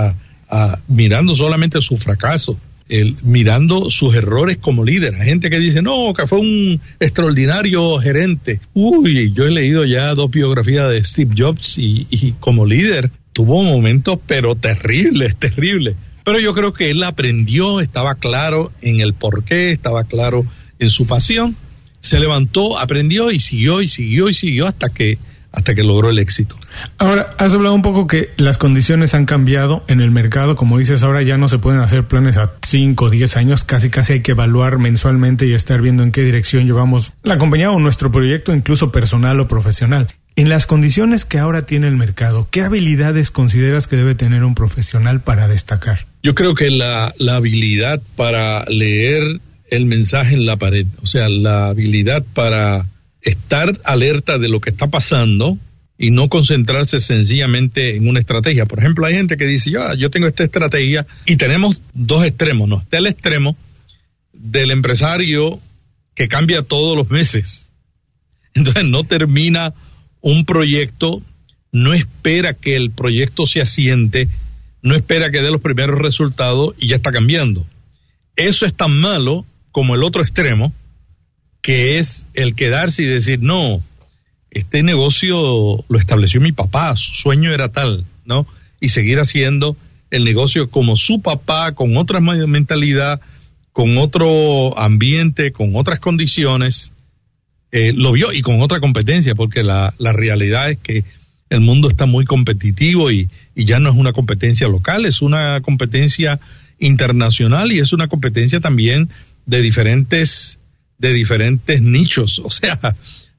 [0.89, 2.59] mirando solamente su fracaso,
[2.89, 5.17] el, mirando sus errores como líder.
[5.17, 8.61] Hay gente que dice, no, que fue un extraordinario gerente.
[8.73, 13.63] Uy, yo he leído ya dos biografías de Steve Jobs y, y como líder tuvo
[13.63, 15.95] momentos, pero terribles, terribles.
[16.25, 20.47] Pero yo creo que él aprendió, estaba claro en el porqué, estaba claro
[20.79, 21.55] en su pasión
[22.01, 25.19] se levantó, aprendió y siguió y siguió y siguió hasta que
[25.53, 26.57] hasta que logró el éxito.
[26.99, 31.03] Ahora, has hablado un poco que las condiciones han cambiado en el mercado, como dices,
[31.03, 34.21] ahora ya no se pueden hacer planes a 5 o 10 años, casi casi hay
[34.21, 38.55] que evaluar mensualmente y estar viendo en qué dirección llevamos la compañía o nuestro proyecto,
[38.55, 40.09] incluso personal o profesional.
[40.37, 44.55] En las condiciones que ahora tiene el mercado, ¿qué habilidades consideras que debe tener un
[44.55, 46.07] profesional para destacar?
[46.23, 51.29] Yo creo que la, la habilidad para leer el mensaje en la pared, o sea,
[51.29, 52.87] la habilidad para
[53.23, 55.59] estar alerta de lo que está pasando
[55.97, 58.67] y no concentrarse sencillamente en una estrategia.
[58.67, 62.69] Por ejemplo, hay gente que dice, yo, yo tengo esta estrategia y tenemos dos extremos,
[62.69, 62.81] ¿no?
[62.81, 63.57] Está el extremo
[64.33, 65.61] del empresario
[66.15, 67.69] que cambia todos los meses.
[68.55, 69.75] Entonces no termina
[70.21, 71.23] un proyecto,
[71.71, 74.29] no espera que el proyecto se asiente,
[74.83, 77.67] no espera que dé los primeros resultados y ya está cambiando.
[78.37, 80.73] Eso es tan malo como el otro extremo,
[81.63, 83.81] que es el quedarse y decir, no,
[84.51, 88.47] este negocio lo estableció mi papá, su sueño era tal, ¿no?
[88.81, 89.77] Y seguir haciendo
[90.11, 93.21] el negocio como su papá, con otra mentalidad,
[93.73, 96.93] con otro ambiente, con otras condiciones,
[97.71, 101.05] eh, lo vio y con otra competencia, porque la, la realidad es que
[101.51, 105.61] el mundo está muy competitivo y, y ya no es una competencia local, es una
[105.61, 106.41] competencia
[106.81, 109.11] internacional y es una competencia también
[109.51, 110.59] de diferentes,
[110.99, 112.39] de diferentes nichos.
[112.39, 112.79] O sea,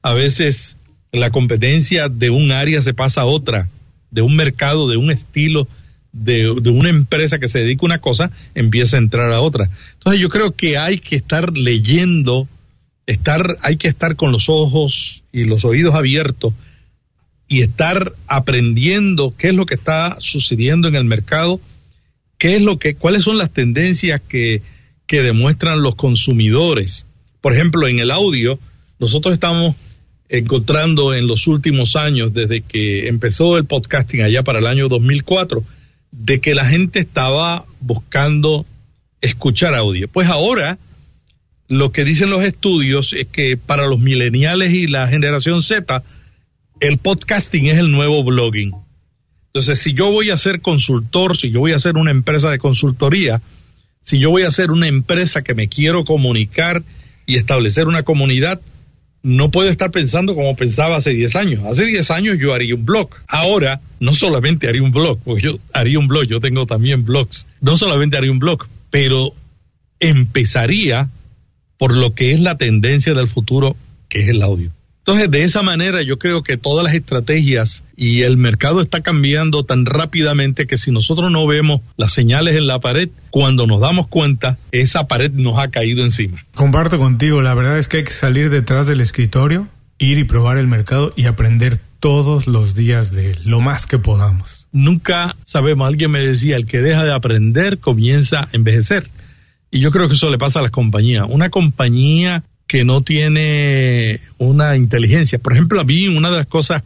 [0.02, 0.76] a veces
[1.10, 3.68] la competencia de un área se pasa a otra,
[4.10, 5.66] de un mercado, de un estilo
[6.12, 9.70] de, una empresa que se dedica a una cosa empieza a entrar a otra.
[9.94, 12.46] Entonces yo creo que hay que estar leyendo,
[13.06, 16.52] estar, hay que estar con los ojos y los oídos abiertos
[17.48, 21.60] y estar aprendiendo qué es lo que está sucediendo en el mercado,
[22.38, 24.62] qué es lo que, cuáles son las tendencias que,
[25.06, 27.06] que demuestran los consumidores.
[27.40, 28.58] Por ejemplo, en el audio,
[28.98, 29.74] nosotros estamos
[30.28, 35.62] encontrando en los últimos años, desde que empezó el podcasting allá para el año 2004,
[36.10, 38.64] de que la gente estaba buscando
[39.20, 40.08] escuchar audio.
[40.08, 40.78] Pues ahora
[41.68, 46.02] lo que dicen los estudios es que para los millennials y la generación Z,
[46.80, 48.72] el podcasting es el nuevo blogging.
[49.46, 52.58] Entonces, si yo voy a ser consultor, si yo voy a ser una empresa de
[52.58, 53.42] consultoría,
[54.04, 56.82] si yo voy a ser una empresa que me quiero comunicar
[57.26, 58.60] y establecer una comunidad,
[59.22, 61.64] no puedo estar pensando como pensaba hace 10 años.
[61.64, 63.10] Hace 10 años yo haría un blog.
[63.28, 67.46] Ahora, no solamente haría un blog, porque yo haría un blog, yo tengo también blogs.
[67.60, 69.32] No solamente haría un blog, pero
[70.00, 71.08] empezaría
[71.78, 73.76] por lo que es la tendencia del futuro,
[74.08, 74.72] que es el audio.
[75.04, 79.64] Entonces, de esa manera yo creo que todas las estrategias y el mercado está cambiando
[79.64, 84.06] tan rápidamente que si nosotros no vemos las señales en la pared, cuando nos damos
[84.06, 86.44] cuenta, esa pared nos ha caído encima.
[86.54, 89.66] Comparto contigo, la verdad es que hay que salir detrás del escritorio,
[89.98, 94.68] ir y probar el mercado y aprender todos los días de lo más que podamos.
[94.70, 99.10] Nunca sabemos, alguien me decía, el que deja de aprender comienza a envejecer.
[99.68, 101.26] Y yo creo que eso le pasa a las compañías.
[101.28, 105.38] Una compañía que no tiene una inteligencia.
[105.38, 106.82] Por ejemplo, a mí una de las cosas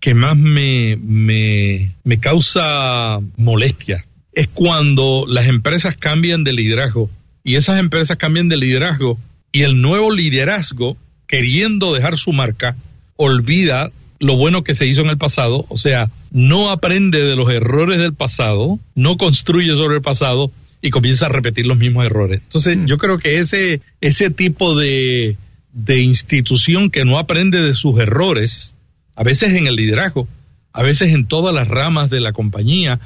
[0.00, 7.10] que más me, me, me causa molestia es cuando las empresas cambian de liderazgo
[7.42, 9.18] y esas empresas cambian de liderazgo
[9.52, 12.76] y el nuevo liderazgo, queriendo dejar su marca,
[13.16, 17.50] olvida lo bueno que se hizo en el pasado, o sea, no aprende de los
[17.50, 22.40] errores del pasado, no construye sobre el pasado, y comienza a repetir los mismos errores.
[22.42, 22.86] Entonces, mm.
[22.86, 25.36] yo creo que ese, ese tipo de,
[25.72, 28.74] de institución que no aprende de sus errores,
[29.16, 30.28] a veces en el liderazgo,
[30.72, 33.00] a veces en todas las ramas de la compañía,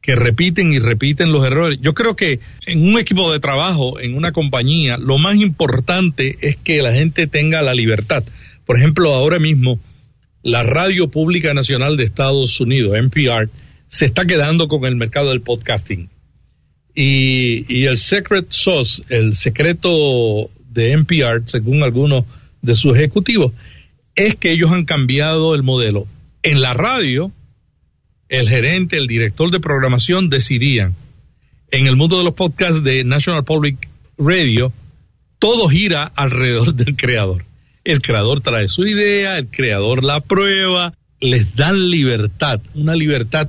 [0.00, 1.78] que repiten y repiten los errores.
[1.80, 6.56] Yo creo que en un equipo de trabajo, en una compañía, lo más importante es
[6.56, 8.24] que la gente tenga la libertad.
[8.66, 9.78] Por ejemplo, ahora mismo,
[10.42, 13.48] la Radio Pública Nacional de Estados Unidos, NPR,
[13.88, 16.08] se está quedando con el mercado del podcasting.
[16.94, 22.24] Y, el secret sauce, el secreto de NPR, según algunos
[22.60, 23.52] de sus ejecutivos,
[24.14, 26.06] es que ellos han cambiado el modelo.
[26.42, 27.32] En la radio,
[28.28, 30.94] el gerente, el director de programación decidían.
[31.70, 34.72] En el mundo de los podcasts de National Public Radio,
[35.38, 37.44] todo gira alrededor del creador.
[37.84, 43.48] El creador trae su idea, el creador la prueba, les dan libertad, una libertad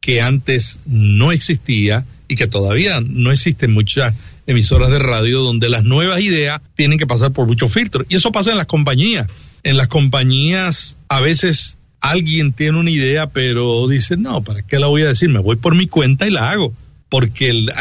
[0.00, 4.14] que antes no existía y que todavía no existen muchas
[4.46, 8.06] emisoras de radio donde las nuevas ideas tienen que pasar por muchos filtros.
[8.08, 9.28] Y eso pasa en las compañías.
[9.62, 14.88] En las compañías a veces alguien tiene una idea, pero dice, no, ¿para qué la
[14.88, 15.28] voy a decir?
[15.28, 16.74] Me voy por mi cuenta y la hago.
[17.08, 17.72] Porque el,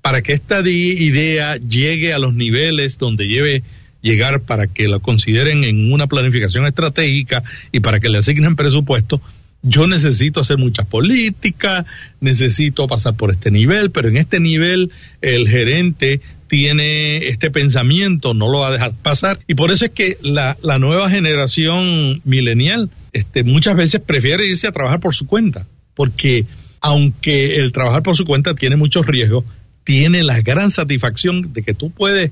[0.00, 3.62] para que esta idea llegue a los niveles donde lleve
[4.00, 9.20] llegar para que la consideren en una planificación estratégica y para que le asignen presupuesto,
[9.62, 11.84] yo necesito hacer mucha política,
[12.20, 18.48] necesito pasar por este nivel, pero en este nivel el gerente tiene este pensamiento, no
[18.50, 19.38] lo va a dejar pasar.
[19.46, 24.66] Y por eso es que la, la nueva generación milenial este, muchas veces prefiere irse
[24.66, 26.46] a trabajar por su cuenta, porque
[26.80, 29.44] aunque el trabajar por su cuenta tiene muchos riesgos,
[29.84, 32.30] tiene la gran satisfacción de que tú puedes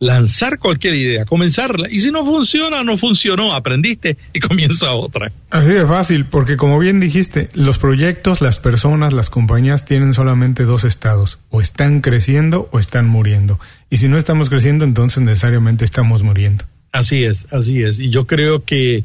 [0.00, 1.88] lanzar cualquier idea, comenzarla.
[1.88, 5.30] Y si no funciona, no funcionó, aprendiste y comienza otra.
[5.50, 10.64] Así de fácil, porque como bien dijiste, los proyectos, las personas, las compañías tienen solamente
[10.64, 13.60] dos estados, o están creciendo o están muriendo.
[13.90, 16.64] Y si no estamos creciendo, entonces necesariamente estamos muriendo.
[16.92, 18.00] Así es, así es.
[18.00, 19.04] Y yo creo que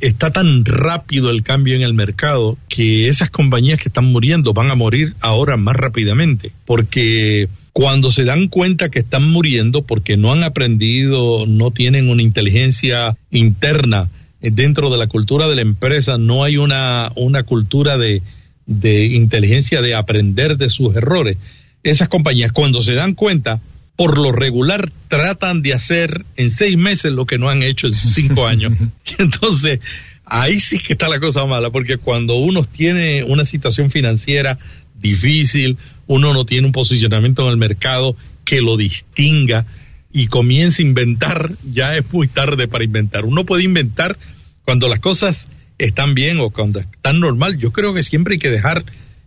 [0.00, 4.70] está tan rápido el cambio en el mercado que esas compañías que están muriendo van
[4.70, 10.30] a morir ahora más rápidamente, porque cuando se dan cuenta que están muriendo porque no
[10.30, 16.16] han aprendido, no tienen una inteligencia interna eh, dentro de la cultura de la empresa,
[16.16, 18.22] no hay una, una cultura de,
[18.64, 21.36] de inteligencia de aprender de sus errores.
[21.82, 23.60] Esas compañías cuando se dan cuenta,
[23.96, 27.94] por lo regular tratan de hacer en seis meses lo que no han hecho en
[27.94, 28.78] cinco años.
[29.18, 29.80] Entonces,
[30.24, 34.58] ahí sí que está la cosa mala, porque cuando uno tiene una situación financiera
[35.04, 35.76] difícil,
[36.06, 39.66] uno no tiene un posicionamiento en el mercado que lo distinga
[40.12, 43.24] y comienza a inventar, ya es muy tarde para inventar.
[43.24, 44.16] Uno puede inventar
[44.64, 45.48] cuando las cosas
[45.78, 47.58] están bien o cuando están normal.
[47.58, 48.84] Yo creo que siempre hay que dejar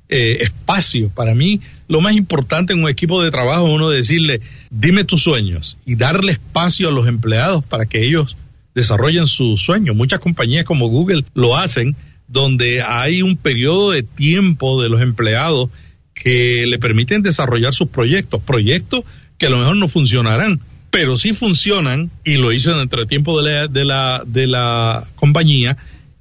[0.10, 1.10] eh, espacio.
[1.10, 5.22] Para mí, lo más importante en un equipo de trabajo es uno decirle, dime tus
[5.22, 8.38] sueños y darle espacio a los empleados para que ellos
[8.74, 9.96] desarrollen sus sueños.
[9.96, 11.96] Muchas compañías como Google lo hacen,
[12.28, 15.70] donde hay un periodo de tiempo de los empleados
[16.14, 19.04] que le permiten desarrollar sus proyectos, proyectos
[19.38, 23.42] que a lo mejor no funcionarán, pero sí funcionan y lo hizo en el tiempo
[23.42, 25.78] de la, de la, de la compañía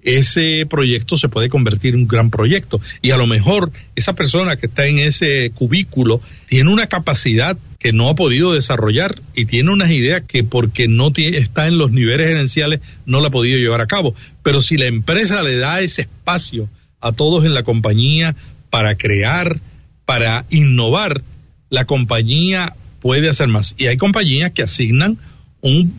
[0.07, 2.81] ese proyecto se puede convertir en un gran proyecto.
[3.03, 7.93] Y a lo mejor esa persona que está en ese cubículo tiene una capacidad que
[7.93, 12.27] no ha podido desarrollar y tiene unas ideas que porque no está en los niveles
[12.27, 14.15] gerenciales no la ha podido llevar a cabo.
[14.43, 16.69] Pero si la empresa le da ese espacio
[17.01, 18.35] a todos en la compañía
[18.71, 19.61] para crear,
[20.05, 21.23] para innovar,
[21.71, 23.75] la compañía puede hacer más.
[23.77, 25.19] Y hay compañías que asignan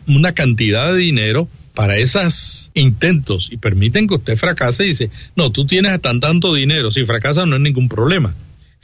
[0.06, 5.52] una cantidad de dinero para esos intentos y permiten que usted fracase y dice, no,
[5.52, 8.34] tú tienes tan tanto dinero, si fracasa no es ningún problema.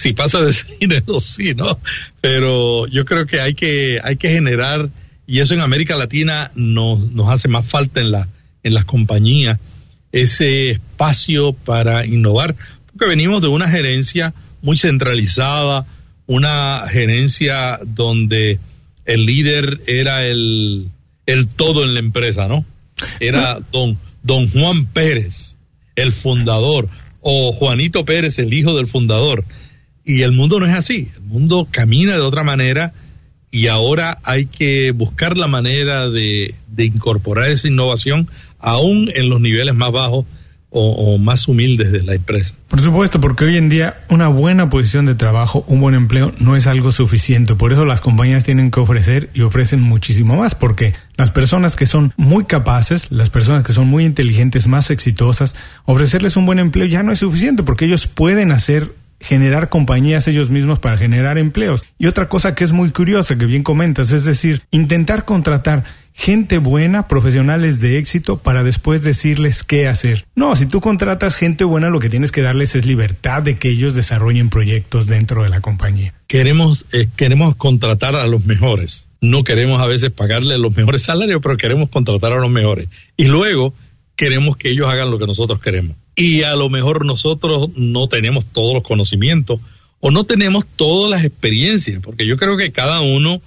[0.05, 1.79] Si pasa de ese dinero, sí, ¿no?
[2.21, 4.91] Pero yo creo que hay que, hay que generar,
[5.27, 8.29] y eso en América Latina nos, nos hace más falta en, la,
[8.63, 9.59] en las compañías,
[10.13, 15.87] ese espacio para innovar, porque venimos de una gerencia muy centralizada,
[16.27, 18.59] una gerencia donde
[19.07, 20.91] el líder era el,
[21.25, 22.67] el todo en la empresa, ¿no?
[23.21, 25.57] era don, don Juan Pérez,
[25.97, 26.91] el fundador,
[27.27, 29.47] o Juanito Pérez, el hijo del fundador.
[30.05, 32.93] Y el mundo no es así, el mundo camina de otra manera
[33.55, 38.29] y ahora hay que buscar la manera de, incorporar esa innovación
[38.59, 40.27] aún en los niveles más bajos
[40.77, 42.53] o, más humildes de la empresa.
[42.67, 46.57] Por supuesto, porque hoy en día una buena posición de trabajo, un buen empleo no
[46.57, 47.55] es algo suficiente.
[47.55, 51.87] Por eso las compañías tienen que ofrecer y ofrecen muchísimo más, porque las personas que
[51.87, 56.87] son muy capaces, las personas que son muy inteligentes, más exitosas, ofrecerles un buen empleo
[56.87, 58.91] ya no es suficiente, porque ellos pueden hacer
[59.25, 61.85] generar compañías ellos mismos para generar empleos.
[61.99, 66.59] Y otra cosa que es muy curiosa, que bien comentas, es decir, intentar contratar gente
[66.59, 70.27] buena, profesionales de éxito, para después decirles qué hacer.
[70.37, 73.71] No, si tú contratas gente buena, lo que tienes que darles es libertad de que
[73.71, 76.15] ellos desarrollen proyectos dentro de la compañía.
[76.27, 79.07] Queremos, eh, queremos contratar a los mejores.
[79.21, 82.89] No queremos a veces pagarle los mejores salarios, pero queremos contratar a los mejores.
[83.17, 83.75] Y luego
[84.17, 85.97] queremos que ellos hagan lo que nosotros queremos.
[86.17, 89.61] Y a lo mejor nosotros no tenemos todos los conocimientos
[90.01, 93.41] o no tenemos todas las experiencias, porque yo creo que cada uno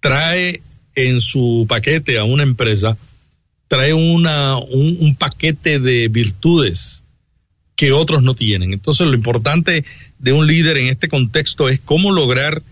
[0.00, 0.62] trae
[0.94, 2.96] en su paquete a una empresa,
[3.66, 7.04] trae una, un, paquete de virtudes
[7.76, 8.72] que otros no tienen.
[8.72, 9.84] Entonces lo importante
[10.18, 12.62] de un líder en este contexto es cómo lograr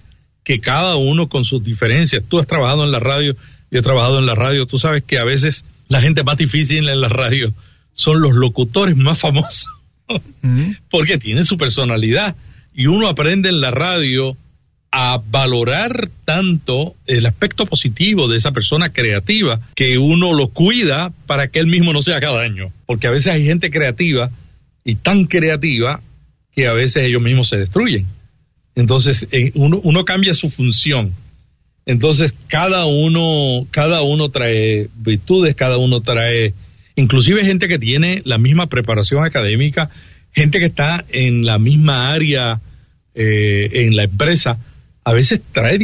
[0.42, 3.36] que cada uno con sus diferencias, tú has trabajado en la radio,
[3.70, 6.88] yo he trabajado en la radio, tú sabes que a veces la gente más difícil
[6.88, 7.52] en la radio
[7.96, 9.66] son los locutores más famosos,
[10.90, 12.36] porque tienen su personalidad
[12.72, 14.36] y uno aprende en la radio
[14.92, 21.48] a valorar tanto el aspecto positivo de esa persona creativa que uno lo cuida para
[21.48, 22.72] que él mismo no se haga daño.
[22.86, 24.30] Porque a veces hay gente creativa
[24.84, 26.00] y tan creativa
[26.52, 28.06] que a veces ellos mismos se destruyen.
[28.74, 31.12] Entonces eh, uno, uno cambia su función.
[31.84, 36.54] Entonces cada uno, cada uno trae virtudes, cada uno trae,
[36.96, 39.90] inclusive gente que tiene la misma preparación académica,
[40.32, 42.60] gente que está en la misma área
[43.14, 44.58] eh, en la empresa,
[45.04, 45.78] a veces trae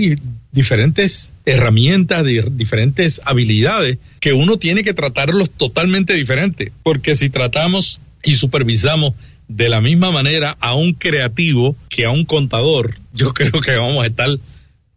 [0.51, 8.35] diferentes herramientas, diferentes habilidades que uno tiene que tratarlos totalmente diferente, porque si tratamos y
[8.35, 9.15] supervisamos
[9.49, 14.05] de la misma manera a un creativo que a un contador, yo creo que vamos
[14.05, 14.29] a estar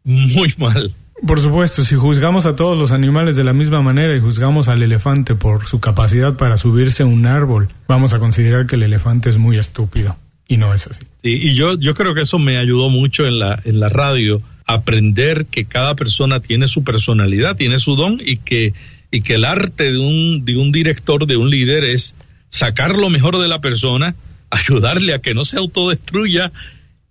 [0.03, 0.93] muy mal.
[1.27, 4.83] Por supuesto, si juzgamos a todos los animales de la misma manera y juzgamos al
[4.83, 9.29] elefante por su capacidad para subirse a un árbol, vamos a considerar que el elefante
[9.29, 10.17] es muy estúpido
[10.47, 11.03] y no es así.
[11.23, 15.47] y yo, yo creo que eso me ayudó mucho en la, en la radio, aprender
[15.47, 18.73] que cada persona tiene su personalidad, tiene su don y que,
[19.09, 22.13] y que el arte de un, de un director, de un líder es
[22.49, 24.15] sacar lo mejor de la persona,
[24.51, 26.51] ayudarle a que no se autodestruya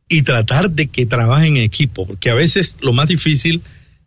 [0.08, 3.62] y tratar de que trabaje en equipo, porque a veces lo más difícil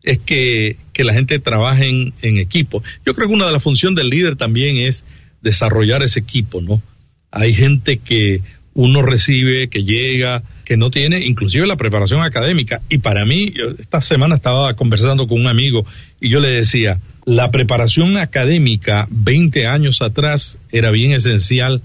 [0.07, 2.81] es que, que la gente trabaje en, en equipo.
[3.05, 5.03] Yo creo que una de las funciones del líder también es
[5.41, 6.81] desarrollar ese equipo, ¿no?
[7.29, 8.39] Hay gente que
[8.73, 12.81] uno recibe, que llega, que no tiene inclusive la preparación académica.
[12.89, 15.85] Y para mí, esta semana estaba conversando con un amigo
[16.21, 21.81] y yo le decía, la preparación académica 20 años atrás era bien esencial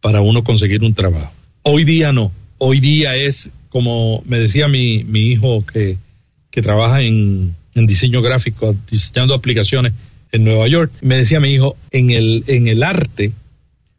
[0.00, 1.32] para uno conseguir un trabajo.
[1.62, 2.30] Hoy día no.
[2.58, 5.96] Hoy día es, como me decía mi, mi hijo que,
[6.52, 9.92] que trabaja en, en diseño gráfico, diseñando aplicaciones
[10.32, 13.32] en Nueva York, me decía mi hijo, en el, en el arte,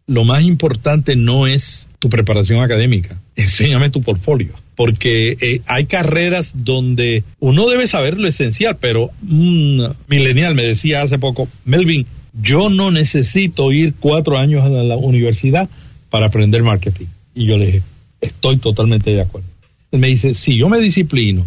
[0.07, 6.53] lo más importante no es tu preparación académica, enséñame tu portfolio, porque eh, hay carreras
[6.55, 12.05] donde uno debe saber lo esencial, pero un millennial me decía hace poco, Melvin,
[12.41, 15.69] yo no necesito ir cuatro años a la universidad
[16.09, 17.05] para aprender marketing.
[17.33, 17.81] Y yo le dije,
[18.21, 19.47] estoy totalmente de acuerdo.
[19.91, 21.45] Él me dice, si yo me disciplino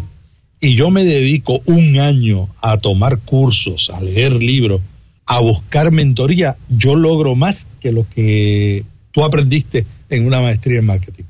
[0.61, 4.81] y yo me dedico un año a tomar cursos, a leer libros,
[5.25, 10.85] a buscar mentoría, yo logro más que lo que tú aprendiste en una maestría en
[10.85, 11.23] marketing.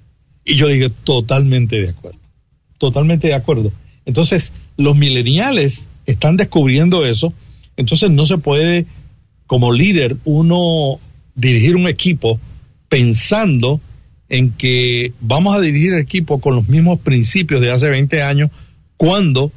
[0.46, 2.20] Y yo dije, totalmente de acuerdo,
[2.78, 3.72] totalmente de acuerdo.
[4.06, 7.34] Entonces, los mileniales están descubriendo eso,
[7.78, 8.88] entonces no se puede,
[9.46, 11.00] como líder, uno
[11.36, 12.40] dirigir un equipo
[12.88, 13.80] pensando
[14.28, 18.50] en que vamos a dirigir el equipo con los mismos principios de hace 20 años
[19.00, 19.54] cuando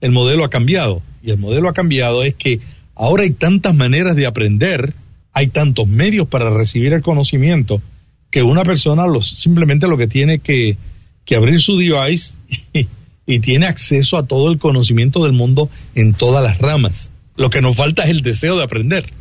[0.00, 1.02] el modelo ha cambiado.
[1.22, 2.60] Y el modelo ha cambiado es que
[2.94, 4.94] ahora hay tantas maneras de aprender,
[5.34, 7.82] hay tantos medios para recibir el conocimiento,
[8.30, 10.78] que una persona simplemente lo que tiene que,
[11.26, 12.36] que abrir su device
[12.72, 12.86] y,
[13.26, 17.10] y tiene acceso a todo el conocimiento del mundo en todas las ramas.
[17.36, 19.12] Lo que nos falta es el deseo de aprender.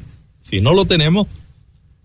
[0.42, 1.28] Si no lo tenemos,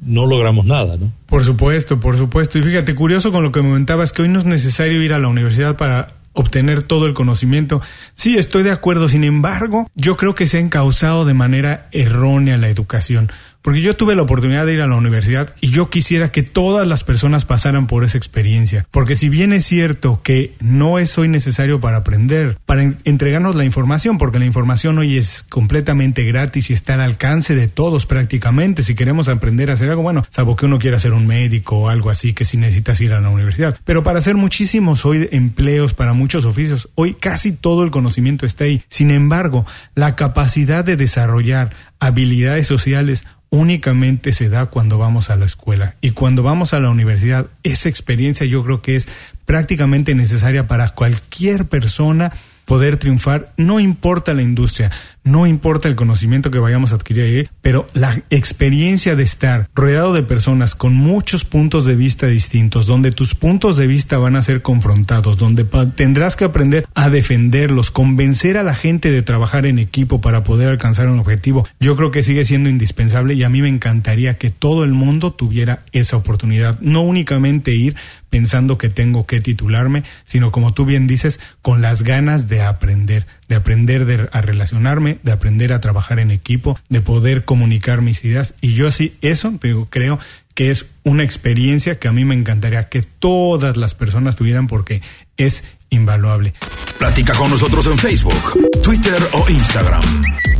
[0.00, 1.12] no logramos nada, ¿no?
[1.26, 2.58] Por supuesto, por supuesto.
[2.58, 5.20] Y fíjate, curioso con lo que me comentabas, que hoy no es necesario ir a
[5.20, 7.80] la universidad para obtener todo el conocimiento.
[8.14, 9.08] Sí, estoy de acuerdo.
[9.08, 13.30] Sin embargo, yo creo que se ha encausado de manera errónea la educación.
[13.62, 16.86] Porque yo tuve la oportunidad de ir a la universidad y yo quisiera que todas
[16.86, 18.86] las personas pasaran por esa experiencia.
[18.90, 23.64] Porque si bien es cierto que no es hoy necesario para aprender, para entregarnos la
[23.64, 28.82] información, porque la información hoy es completamente gratis y está al alcance de todos prácticamente.
[28.82, 31.88] Si queremos aprender a hacer algo, bueno, salvo que uno quiera ser un médico o
[31.88, 33.78] algo así, que si necesitas ir a la universidad.
[33.84, 38.64] Pero para hacer muchísimos hoy empleos, para muchos oficios, hoy casi todo el conocimiento está
[38.64, 38.82] ahí.
[38.88, 45.44] Sin embargo, la capacidad de desarrollar habilidades sociales únicamente se da cuando vamos a la
[45.44, 47.46] escuela y cuando vamos a la universidad.
[47.62, 49.08] Esa experiencia yo creo que es
[49.44, 52.32] prácticamente necesaria para cualquier persona
[52.64, 54.92] poder triunfar, no importa la industria,
[55.24, 60.22] no importa el conocimiento que vayamos a adquirir pero la experiencia de estar rodeado de
[60.22, 64.62] personas con muchos puntos de vista distintos, donde tus puntos de vista van a ser
[64.62, 65.64] confrontados, donde
[65.94, 70.68] tendrás que aprender a defenderlos, convencer a la gente de trabajar en equipo para poder
[70.68, 74.50] alcanzar un objetivo, yo creo que sigue siendo indispensable y a mí me encantaría que
[74.50, 77.96] todo el mundo tuviera esa oportunidad, no únicamente ir
[78.30, 83.26] pensando que tengo que titularme, sino como tú bien dices, con las ganas de aprender,
[83.48, 88.54] de aprender a relacionarme, de aprender a trabajar en equipo, de poder comunicar mis ideas.
[88.60, 90.18] Y yo sí, eso digo, creo
[90.54, 95.02] que es una experiencia que a mí me encantaría que todas las personas tuvieran porque
[95.36, 96.54] es invaluable.
[96.98, 100.02] Platica con nosotros en Facebook, Twitter o Instagram.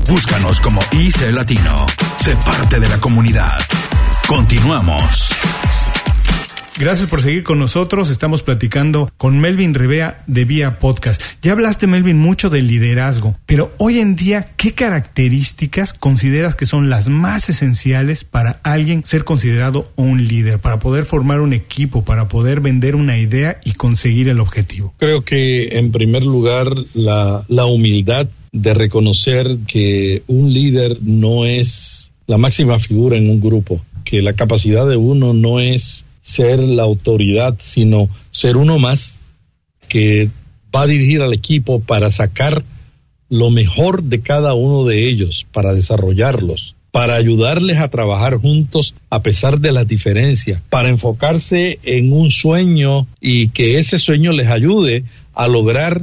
[0.09, 1.87] Búscanos como IC Latino.
[2.17, 3.59] Sé parte de la comunidad.
[4.27, 5.31] Continuamos.
[6.81, 8.09] Gracias por seguir con nosotros.
[8.09, 11.21] Estamos platicando con Melvin Rivea de Vía Podcast.
[11.43, 16.89] Ya hablaste, Melvin, mucho del liderazgo, pero hoy en día, ¿qué características consideras que son
[16.89, 22.29] las más esenciales para alguien ser considerado un líder, para poder formar un equipo, para
[22.29, 24.95] poder vender una idea y conseguir el objetivo?
[24.97, 32.11] Creo que, en primer lugar, la, la humildad de reconocer que un líder no es
[32.27, 36.83] la máxima figura en un grupo, que la capacidad de uno no es ser la
[36.83, 39.19] autoridad, sino ser uno más
[39.89, 40.31] que
[40.75, 42.65] va a dirigir al equipo para sacar
[43.29, 49.21] lo mejor de cada uno de ellos, para desarrollarlos, para ayudarles a trabajar juntos a
[49.21, 55.05] pesar de las diferencias, para enfocarse en un sueño y que ese sueño les ayude
[55.35, 56.03] a lograr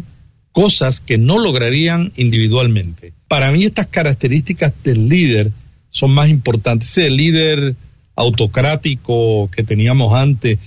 [0.53, 3.13] cosas que no lograrían individualmente.
[3.27, 5.51] Para mí estas características del líder
[5.91, 6.97] son más importantes.
[6.97, 7.75] El líder
[8.17, 10.59] autocrático que teníamos antes,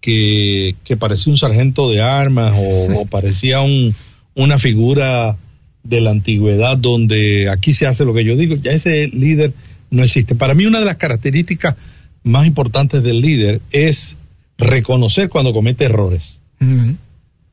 [0.00, 2.54] que, parecía un sargento de armas
[2.94, 3.94] o, parecía un,
[4.34, 5.36] una figura
[5.82, 9.54] de la antigüedad donde aquí se hace lo que yo digo, ya ese líder
[9.90, 10.34] no existe.
[10.34, 11.76] Para mí una de las características
[12.22, 14.16] más importantes del líder es
[14.58, 16.40] reconocer cuando comete errores.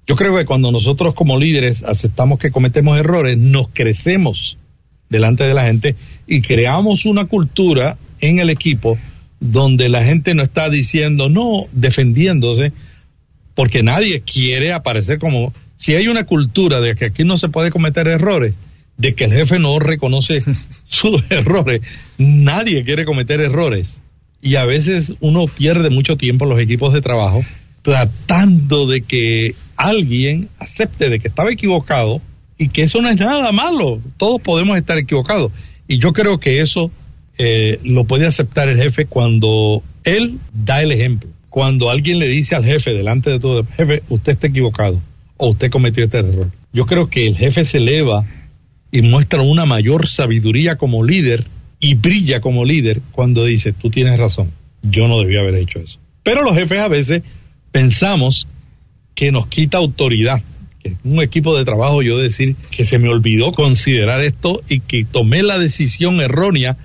[0.05, 4.57] Yo creo que cuando nosotros como líderes aceptamos que cometemos errores, nos crecemos
[5.09, 5.95] delante de la gente
[6.27, 8.97] y creamos una cultura en el equipo
[9.39, 12.73] donde la gente no está diciendo, no, defendiéndose,
[13.55, 17.71] porque nadie quiere aparecer como, si hay una cultura de que aquí no se puede
[17.71, 18.53] cometer errores,
[18.97, 20.43] de que el jefe no reconoce
[20.87, 21.81] sus errores,
[22.17, 23.99] nadie quiere cometer errores.
[24.41, 27.43] Y a veces uno pierde mucho tiempo en los equipos de trabajo
[27.87, 32.21] tratando de que alguien acepte de que estaba equivocado
[32.57, 35.53] y que eso no es nada malo, todos podemos estar equivocados.
[35.87, 36.91] Y yo creo que eso
[37.37, 41.29] eh, lo puede aceptar el jefe cuando él da el ejemplo.
[41.49, 45.01] cuando alguien le dice al jefe delante de todo, jefe, usted está equivocado
[45.37, 46.51] o usted cometió este error.
[46.71, 48.25] Yo creo que el jefe se eleva
[48.91, 51.45] y muestra una mayor sabiduría como líder
[51.79, 54.51] y brilla como líder cuando dice, tú tienes razón,
[54.83, 55.99] yo no debía haber hecho eso.
[56.23, 57.23] Pero los jefes a veces
[57.71, 58.47] pensamos
[59.15, 60.41] que nos quita autoridad.
[60.79, 65.05] Que un equipo de trabajo yo decir que se me olvidó considerar esto y que
[65.05, 66.77] tomé la decisión erróea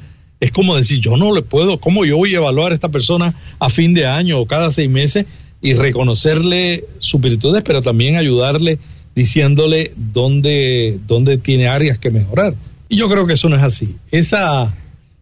[0.43, 3.33] es como decir, yo no le puedo, ¿cómo yo voy a evaluar a esta persona
[3.61, 5.25] a fin de año o cada seis meses
[5.61, 8.81] y reconocerle sus virtudes, pero también ayudarle
[9.15, 12.57] diciéndole dónde, dónde tiene áreas que mejorar?
[12.89, 13.95] Y yo creo que eso no es así.
[14.11, 14.75] Esa,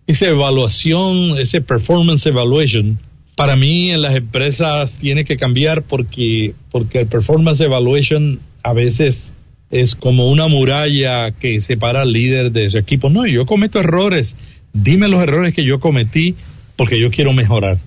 [0.06, 2.98] esa evaluación, ese performance evaluation,
[3.36, 9.34] para mí en las empresas tiene que cambiar porque, porque el performance evaluation a veces
[9.70, 13.10] es como una muralla que separa al líder de su equipo.
[13.10, 14.34] No, yo cometo errores
[14.72, 16.34] dime los errores que yo cometí
[16.76, 17.78] porque yo quiero mejorar.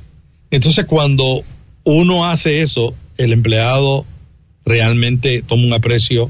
[0.51, 1.43] Entonces cuando
[1.83, 4.05] uno hace eso, el empleado
[4.65, 6.29] realmente toma un aprecio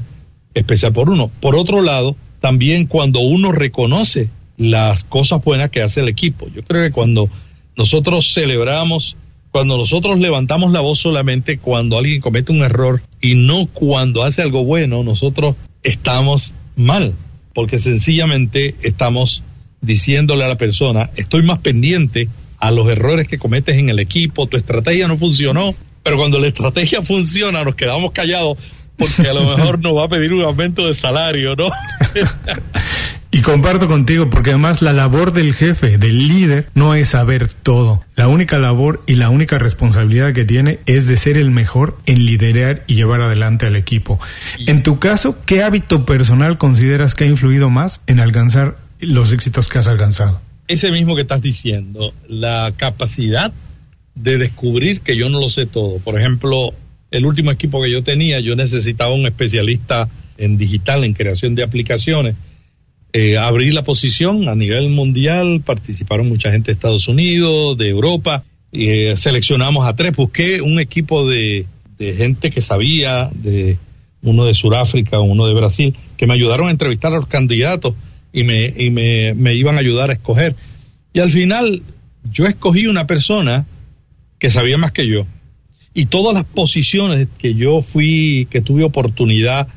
[0.54, 1.30] especial por uno.
[1.40, 6.46] Por otro lado, también cuando uno reconoce las cosas buenas que hace el equipo.
[6.54, 7.28] Yo creo que cuando
[7.76, 9.16] nosotros celebramos,
[9.50, 14.42] cuando nosotros levantamos la voz solamente cuando alguien comete un error y no cuando hace
[14.42, 17.14] algo bueno, nosotros estamos mal,
[17.52, 19.42] porque sencillamente estamos
[19.84, 22.28] diciéndole a la persona, estoy más pendiente
[22.58, 26.48] a los errores que cometes en el equipo, tu estrategia no funcionó, pero cuando la
[26.48, 28.58] estrategia funciona nos quedamos callados
[28.96, 31.70] porque a lo mejor nos va a pedir un aumento de salario, ¿no?
[33.34, 38.04] Y comparto contigo porque además la labor del jefe, del líder, no es saber todo.
[38.14, 42.26] La única labor y la única responsabilidad que tiene es de ser el mejor en
[42.26, 44.20] liderar y llevar adelante al equipo.
[44.68, 49.68] En tu caso, ¿qué hábito personal consideras que ha influido más en alcanzar los éxitos
[49.68, 50.40] que has alcanzado?
[50.66, 53.52] Ese mismo que estás diciendo, la capacidad
[54.14, 55.98] de descubrir que yo no lo sé todo.
[55.98, 56.72] Por ejemplo,
[57.10, 61.64] el último equipo que yo tenía, yo necesitaba un especialista en digital, en creación de
[61.64, 62.36] aplicaciones.
[63.12, 68.42] Eh, abrí la posición a nivel mundial, participaron mucha gente de Estados Unidos, de Europa,
[68.72, 70.16] eh, seleccionamos a tres.
[70.16, 71.66] Busqué un equipo de,
[71.98, 73.78] de gente que sabía, de
[74.22, 77.94] uno de Sudáfrica, uno de Brasil, que me ayudaron a entrevistar a los candidatos
[78.34, 80.56] y me, y me, me iban a ayudar a escoger.
[81.12, 81.82] Y al final
[82.30, 83.64] yo escogí una persona
[84.38, 85.24] que sabía más que yo.
[85.94, 89.68] Y todas las posiciones que yo fui, que tuve oportunidad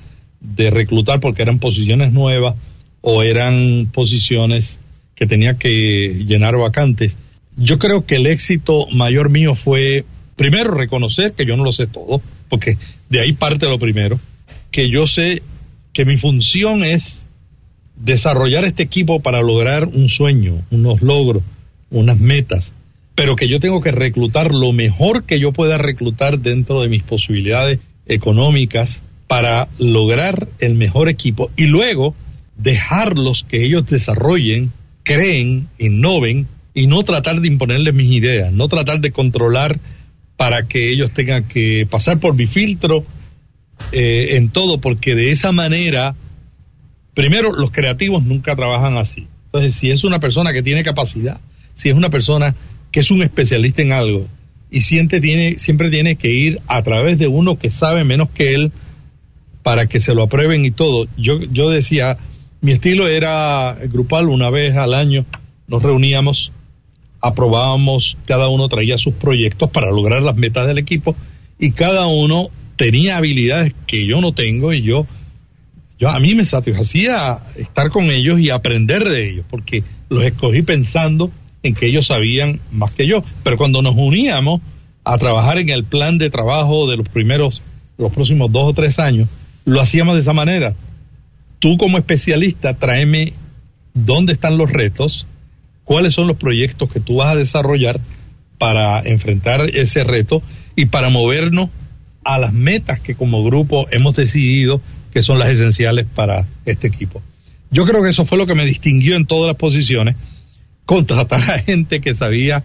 [0.42, 2.56] de reclutar porque eran posiciones nuevas
[3.02, 4.80] o eran posiciones
[5.14, 7.16] que tenía que llenar vacantes,
[7.56, 10.04] yo creo que el éxito mayor mío fue,
[10.36, 12.78] primero, reconocer que yo no lo sé todo, porque
[13.10, 14.20] de ahí parte lo primero,
[14.72, 15.44] que yo sé
[15.94, 17.24] que mi función es
[17.98, 21.44] desarrollar este equipo para lograr un sueño, unos logros,
[21.90, 22.74] unas metas,
[23.16, 27.04] pero que yo tengo que reclutar lo mejor que yo pueda reclutar dentro de mis
[27.04, 32.16] posibilidades económicas para lograr el mejor equipo y luego
[32.56, 34.72] dejarlos que ellos desarrollen,
[35.04, 39.80] creen, innoven y no tratar de imponerles mis ideas, no tratar de controlar
[40.38, 43.04] para que ellos tengan que pasar por mi filtro
[43.92, 46.16] eh, en todo, porque de esa manera
[47.18, 49.26] Primero, los creativos nunca trabajan así.
[49.46, 51.42] Entonces, si es una persona que tiene capacidad,
[51.74, 52.54] si es una persona
[52.92, 54.28] que es un especialista en algo
[54.70, 58.54] y siente, tiene, siempre tiene que ir a través de uno que sabe menos que
[58.54, 58.72] él
[59.64, 61.08] para que se lo aprueben y todo.
[61.18, 62.20] Yo, yo decía,
[62.62, 65.26] mi estilo era grupal, una vez al año
[65.68, 66.52] nos reuníamos,
[67.20, 71.16] aprobábamos, cada uno traía sus proyectos para lograr las metas del equipo
[71.58, 75.08] y cada uno tenía habilidades que yo no tengo y yo
[76.00, 80.62] yo a mí me satisfacía estar con ellos y aprender de ellos, porque los escogí
[80.62, 81.32] pensando
[81.64, 83.24] en que ellos sabían más que yo.
[83.44, 84.62] Pero cuando nos uníamos
[85.04, 87.62] a trabajar en el plan de trabajo de los primeros,
[87.98, 89.28] los próximos dos o tres años,
[89.66, 90.76] lo hacíamos de esa manera.
[91.60, 93.34] Tú como especialista, tráeme
[93.94, 95.28] dónde están los retos,
[95.84, 98.00] cuáles son los proyectos que tú vas a desarrollar
[98.60, 100.44] para enfrentar ese reto
[100.76, 101.70] y para movernos
[102.24, 104.82] a las metas que como grupo hemos decidido
[105.18, 107.24] que son las esenciales para este equipo.
[107.72, 110.16] Yo creo que eso fue lo que me distinguió en todas las posiciones,
[110.86, 112.64] contratar a gente que sabía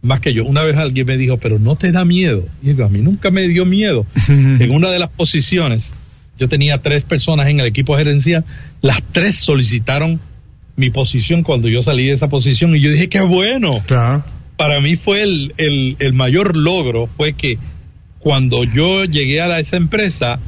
[0.00, 0.44] más que yo.
[0.44, 2.44] Una vez alguien me dijo, pero no te da miedo.
[2.60, 4.04] Y digo, a mí nunca me dio miedo.
[4.28, 5.94] en una de las posiciones,
[6.40, 8.44] yo tenía tres personas en el equipo gerencial,
[8.80, 10.18] las tres solicitaron
[10.74, 13.80] mi posición cuando yo salí de esa posición y yo dije, qué bueno.
[14.56, 17.58] Para mí fue el, el, el mayor logro, fue que
[18.18, 20.40] cuando yo llegué a esa empresa,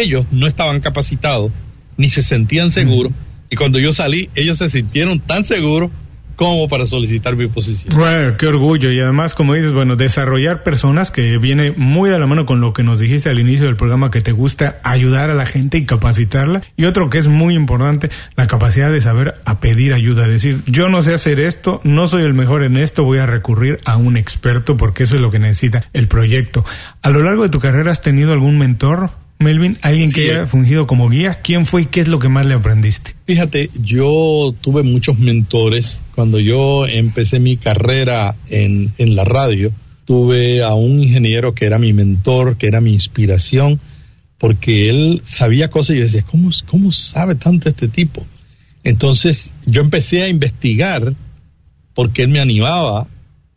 [0.00, 1.52] ellos no estaban capacitados
[1.96, 3.12] ni se sentían seguros.
[3.50, 5.90] Y cuando yo salí, ellos se sintieron tan seguros
[6.36, 7.96] como para solicitar mi posición.
[7.96, 8.90] Bueno, qué orgullo.
[8.90, 12.72] Y además, como dices, bueno, desarrollar personas que viene muy de la mano con lo
[12.72, 15.84] que nos dijiste al inicio del programa, que te gusta ayudar a la gente y
[15.84, 16.62] capacitarla.
[16.76, 20.26] Y otro que es muy importante, la capacidad de saber a pedir ayuda.
[20.26, 23.78] Decir, yo no sé hacer esto, no soy el mejor en esto, voy a recurrir
[23.84, 26.64] a un experto porque eso es lo que necesita el proyecto.
[27.02, 29.10] A lo largo de tu carrera, ¿has tenido algún mentor?
[29.42, 32.46] Melvin, alguien que haya fungido como guía, ¿quién fue y qué es lo que más
[32.46, 33.14] le aprendiste?
[33.26, 36.00] Fíjate, yo tuve muchos mentores.
[36.14, 39.72] Cuando yo empecé mi carrera en, en la radio,
[40.04, 43.80] tuve a un ingeniero que era mi mentor, que era mi inspiración,
[44.38, 48.26] porque él sabía cosas y yo decía, ¿cómo, cómo sabe tanto este tipo?
[48.84, 51.14] Entonces yo empecé a investigar
[51.94, 53.06] porque él me animaba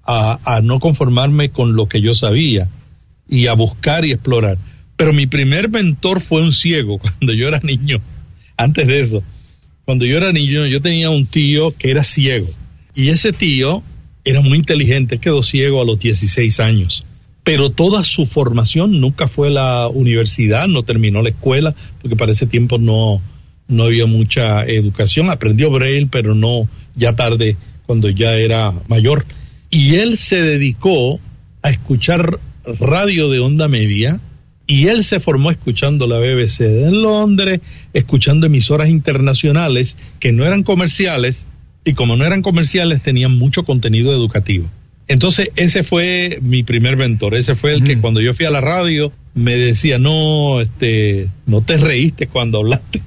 [0.04, 2.70] a, a no conformarme con lo que yo sabía
[3.28, 4.58] y a buscar y explorar.
[4.96, 8.00] Pero mi primer mentor fue un ciego cuando yo era niño.
[8.58, 9.24] Antes de eso,
[9.84, 12.48] cuando yo era niño, yo tenía un tío que era ciego.
[12.96, 13.84] Y ese tío
[14.24, 17.06] era muy inteligente, quedó ciego a los 16 años.
[17.44, 22.48] Pero toda su formación nunca fue la universidad, no terminó la escuela, porque para ese
[22.48, 23.22] tiempo no,
[23.68, 25.30] no había mucha educación.
[25.30, 29.26] Aprendió Braille, pero no ya tarde, cuando ya era mayor.
[29.70, 31.20] Y él se dedicó
[31.62, 32.40] a escuchar
[32.80, 34.20] radio de onda media
[34.68, 37.62] y él se formó escuchando la BBC de Londres,
[37.94, 41.46] escuchando emisoras internacionales que no eran comerciales
[41.84, 44.68] y como no eran comerciales tenían mucho contenido educativo.
[45.08, 48.62] Entonces ese fue mi primer mentor, ese fue el que cuando yo fui a la
[48.62, 53.02] radio me decía, no, este, no te reíste cuando hablaste.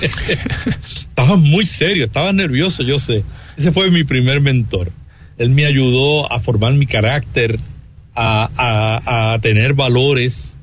[1.08, 3.24] estaba muy serio, estaba nervioso, yo sé.
[3.56, 4.92] Ese fue mi primer mentor.
[5.38, 7.56] Él me ayudó a formar mi carácter,
[8.14, 10.53] a, a, a tener valores,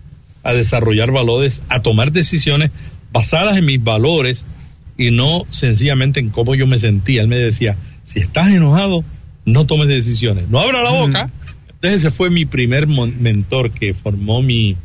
[0.44, 2.72] a desarrollar valores, a tomar decisiones
[3.12, 4.46] basadas en mis valores
[4.98, 7.22] y no sencillamente en cómo yo me sentía.
[7.22, 7.76] Él me decía,
[8.06, 9.04] si estás enojado,
[9.46, 11.30] no tomes decisiones, no abra la boca.
[11.68, 14.76] Entonces ese fue mi primer mentor que formó mi,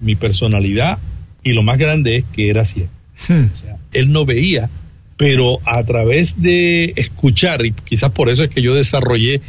[0.00, 0.98] mi personalidad
[1.42, 2.90] y lo más grande es que era ciego.
[3.14, 4.68] O sea, él no veía,
[5.16, 9.40] pero a través de escuchar, y quizás por eso es que yo desarrollé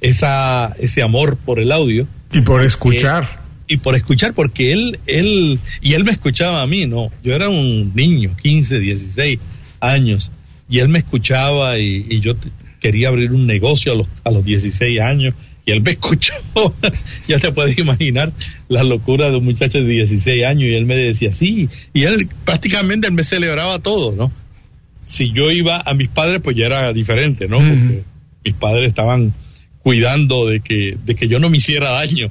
[0.00, 2.06] esa, ese amor por el audio.
[2.32, 3.41] Y por escuchar
[3.72, 7.10] y por escuchar, porque él, él, y él me escuchaba a mí, ¿no?
[7.24, 9.40] Yo era un niño, 15, 16
[9.80, 10.30] años,
[10.68, 12.34] y él me escuchaba y, yo
[12.80, 16.34] quería abrir un negocio a los, a los 16 años, y él me escuchó,
[17.26, 18.30] ya te puedes imaginar
[18.68, 22.28] la locura de un muchacho de 16 años, y él me decía, sí, y él
[22.44, 24.30] prácticamente él me celebraba todo, ¿no?
[25.04, 27.56] Si yo iba a mis padres, pues ya era diferente, ¿no?
[27.56, 28.02] Porque
[28.44, 29.32] mis padres estaban
[29.78, 32.30] cuidando de que, de que yo no me hiciera daño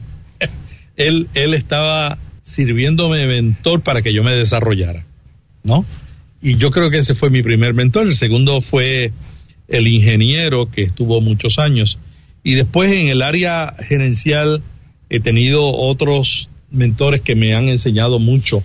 [0.98, 5.06] él, él estaba sirviéndome de mentor para que yo me desarrollara,
[5.64, 5.86] ¿no?
[6.42, 8.08] Y yo creo que ese fue mi primer mentor.
[8.08, 9.12] El segundo fue
[9.68, 12.00] el ingeniero que estuvo muchos años.
[12.44, 14.62] Y después en el área gerencial
[15.10, 18.64] he tenido otros mentores que me han enseñado mucho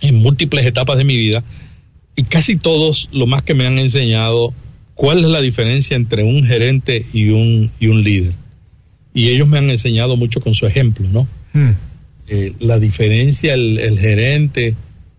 [0.00, 1.44] en múltiples etapas de mi vida.
[2.16, 4.54] Y casi todos lo más que me han enseñado
[4.94, 8.32] cuál es la diferencia entre un gerente y un, y un líder.
[9.12, 11.28] Y ellos me han enseñado mucho con su ejemplo, ¿no?
[11.52, 11.70] Hmm.
[12.26, 14.74] Eh, la diferencia, el, gerente,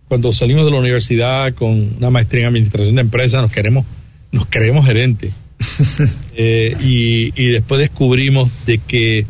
[0.08, 3.84] cuando salimos de la universidad con una maestría en administración de empresas, nos queremos,
[4.32, 5.30] nos queremos gerente.
[6.42, 9.26] Eh, y, y después descubrimos de que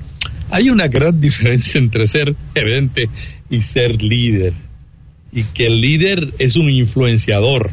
[0.50, 3.08] hay una gran diferencia entre ser gerente
[3.48, 4.52] y ser líder.
[5.32, 7.70] Y que el líder es un influenciador.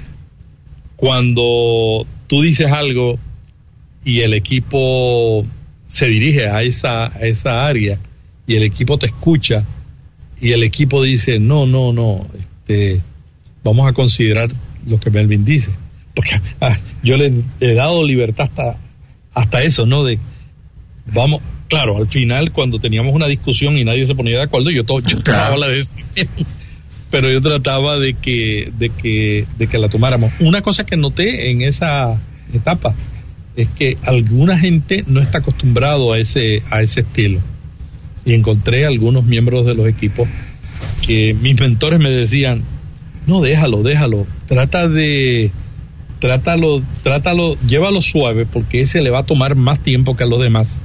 [0.96, 3.20] Cuando tú dices algo
[4.04, 5.46] y el equipo
[5.88, 8.00] se dirige a esa, a esa área,
[8.48, 9.66] y el equipo te escucha
[10.40, 13.02] y el equipo dice, no, no, no, este,
[13.64, 14.50] vamos a considerar
[14.88, 15.72] lo que Melvin dice.
[16.14, 16.32] Porque
[16.62, 18.78] ah, yo le he dado libertad hasta,
[19.34, 20.04] hasta eso, ¿no?
[20.04, 20.18] De,
[21.06, 24.86] vamos, claro, al final cuando teníamos una discusión y nadie se ponía de acuerdo, yo,
[24.86, 26.28] todo, yo tomaba la decisión.
[27.10, 30.34] Pero yo trataba de que, de que, de que la tomáramos.
[30.42, 32.20] Una cosa que noté en esa
[32.54, 32.94] etapa
[33.56, 37.40] es que alguna gente no está acostumbrado a ese, a ese estilo
[38.28, 40.28] y encontré algunos miembros de los equipos
[41.06, 42.62] que mis mentores me decían,
[43.26, 45.50] no, déjalo, déjalo, trata de,
[46.20, 50.42] trátalo, trátalo, llévalo suave porque ese le va a tomar más tiempo que a los
[50.42, 50.78] demás.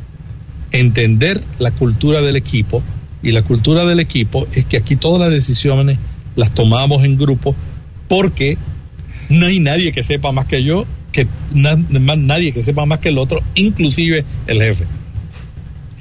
[0.70, 2.80] Entender la cultura del equipo
[3.24, 5.98] y la cultura del equipo es que aquí todas las decisiones
[6.36, 7.56] las tomamos en grupo
[8.06, 8.56] porque
[9.30, 13.18] no hay nadie que sepa más que yo, que nadie que sepa más que el
[13.18, 14.84] otro, inclusive el jefe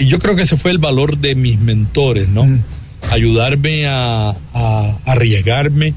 [0.01, 2.47] y yo creo que ese fue el valor de mis mentores, ¿no?
[3.11, 4.35] Ayudarme a,
[5.05, 5.93] arriesgarme,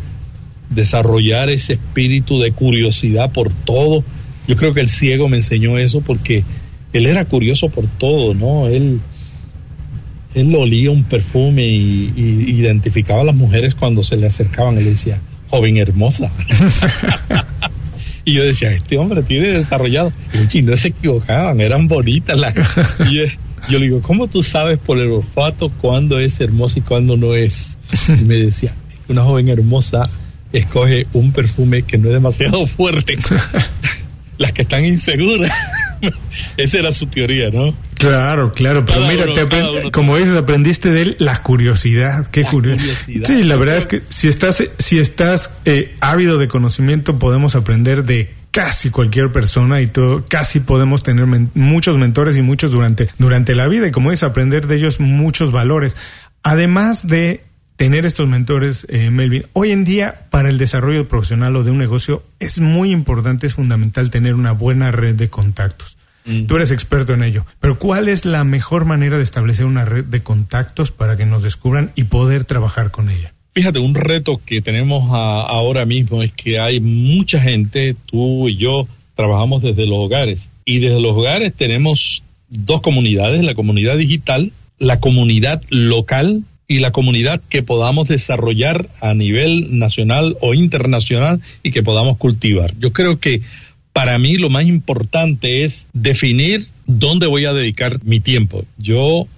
[0.69, 4.05] desarrollar ese espíritu de curiosidad por todo,
[4.47, 6.45] Yo creo que el ciego me enseñó eso porque
[6.93, 8.67] él era curioso por todo, ¿no?
[8.69, 9.01] Él,
[10.35, 12.13] él olía un perfume y,
[12.47, 14.77] identificaba a las mujeres cuando se le acercaban.
[14.77, 16.31] Él decía, joven hermosa.
[18.27, 20.13] y yo decía, este hombre tiene desarrollado.
[20.53, 22.55] Y no se equivocaban, eran bonitas las.
[23.11, 23.21] Y
[23.69, 27.35] yo, le digo, ¿cómo tú sabes por el olfato cuándo es hermosa y cuándo no
[27.35, 27.79] es?
[28.09, 28.75] Y me decía,
[29.09, 30.09] una joven hermosa
[30.53, 33.19] escoge un perfume que no es demasiado fuerte.
[34.39, 35.51] las que están inseguras.
[36.57, 37.75] Esa era su teoría, ¿no?
[37.95, 39.27] Claro, claro, pero mira,
[39.91, 43.27] como dices, aprendiste de él la curiosidad, qué curiosidad.
[43.27, 48.05] Sí, la verdad es que si estás, si estás eh, ávido de conocimiento, podemos aprender
[48.05, 53.53] de casi cualquier persona y todo, casi podemos tener muchos mentores y muchos durante, durante
[53.57, 55.97] la vida y como dices, aprender de ellos muchos valores.
[56.45, 57.43] Además de
[57.75, 59.45] tener estos mentores, eh, Melvin.
[59.55, 63.55] Hoy en día, para el desarrollo profesional o de un negocio, es muy importante, es
[63.55, 65.99] fundamental tener una buena red de contactos.
[66.25, 66.47] Mm.
[66.47, 70.05] Tú eres experto en ello, pero ¿cuál es la mejor manera de establecer una red
[70.05, 73.34] de contactos para que nos descubran y poder trabajar con ella?
[73.55, 78.89] Fíjate, un reto que tenemos ahora mismo es que hay mucha gente, tú y yo
[79.15, 84.51] trabajamos desde los hogares y desde los hogares tenemos dos comunidades, la comunidad digital,
[84.81, 91.71] la comunidad local y la comunidad que podamos desarrollar a nivel nacional o internacional y
[91.71, 92.75] que podamos cultivar.
[92.81, 93.43] Yo creo que
[93.93, 98.65] para mí lo más importante es definir dónde voy a dedicar mi tiempo.
[98.79, 99.29] Yo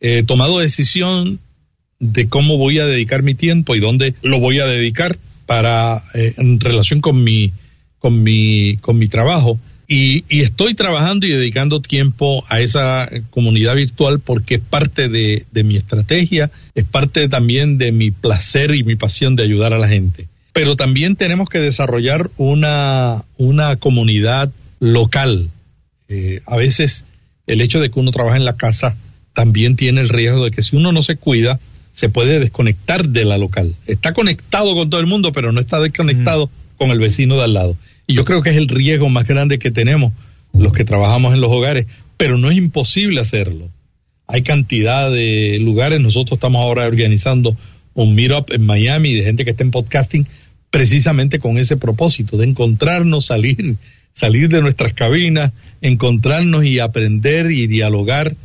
[0.00, 1.38] he tomado decisión
[1.98, 6.34] de cómo voy a dedicar mi tiempo y dónde lo voy a dedicar para eh,
[6.36, 7.52] en relación con mi
[7.98, 14.20] con mi con mi trabajo y, estoy trabajando y dedicando tiempo a esa comunidad virtual
[14.20, 19.36] porque es parte de, mi estrategia, es parte también de mi placer y mi pasión
[19.36, 20.26] de ayudar a la gente.
[20.52, 25.50] Pero también tenemos que desarrollar una, una comunidad local.
[26.08, 27.04] Eh, a veces
[27.46, 28.96] el hecho de que uno trabaja en la casa
[29.34, 31.60] también tiene el riesgo de que si uno no se cuida,
[31.96, 33.74] se puede desconectar de la local.
[33.86, 37.54] Está conectado con todo el mundo, pero no está desconectado con el vecino de al
[37.54, 37.78] lado.
[38.06, 40.12] Y yo creo que es el riesgo más grande que tenemos
[40.52, 41.86] los que trabajamos en los hogares,
[42.18, 43.70] pero no es imposible hacerlo.
[44.26, 47.56] Hay cantidad de lugares, nosotros estamos ahora organizando
[47.94, 50.26] un meetup en Miami de gente que está en podcasting
[50.68, 53.76] precisamente con ese propósito de encontrarnos, salir,
[54.12, 58.36] salir de nuestras cabinas, encontrarnos y aprender y dialogar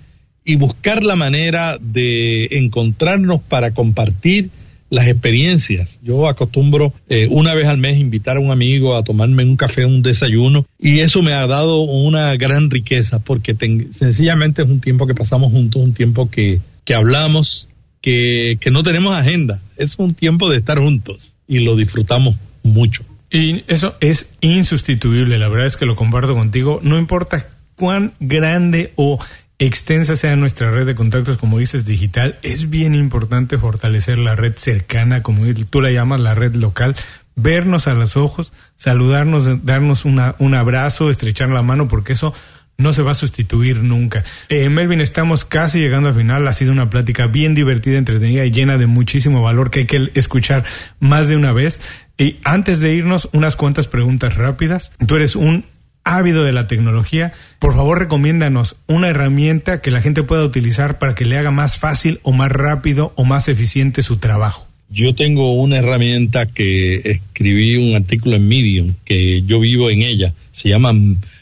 [0.43, 4.49] y buscar la manera de encontrarnos para compartir
[4.91, 5.99] las experiencias.
[6.03, 9.85] Yo acostumbro eh, una vez al mes invitar a un amigo a tomarme un café,
[9.85, 13.55] un desayuno, y eso me ha dado una gran riqueza porque
[13.91, 17.69] sencillamente es un tiempo que pasamos juntos, un tiempo que, que hablamos,
[18.01, 23.03] que, que no tenemos agenda, es un tiempo de estar juntos y lo disfrutamos mucho.
[23.31, 28.91] Y eso es insustituible, la verdad es que lo comparto contigo, no importa cuán grande
[28.95, 29.19] o
[29.65, 34.55] extensa sea nuestra red de contactos, como dices, digital, es bien importante fortalecer la red
[34.55, 36.95] cercana, como tú la llamas, la red local,
[37.35, 42.33] vernos a los ojos, saludarnos, darnos una, un abrazo, estrechar la mano, porque eso
[42.77, 44.23] no se va a sustituir nunca.
[44.49, 46.47] Eh, Melvin, estamos casi llegando al final.
[46.47, 50.11] Ha sido una plática bien divertida, entretenida y llena de muchísimo valor que hay que
[50.15, 50.63] escuchar
[50.99, 51.79] más de una vez.
[52.17, 54.91] Y antes de irnos, unas cuantas preguntas rápidas.
[55.05, 55.65] Tú eres un
[56.03, 61.15] ávido de la tecnología, por favor recomiéndanos una herramienta que la gente pueda utilizar para
[61.15, 64.67] que le haga más fácil o más rápido o más eficiente su trabajo.
[64.89, 70.33] Yo tengo una herramienta que escribí un artículo en Medium, que yo vivo en ella,
[70.51, 70.91] se llama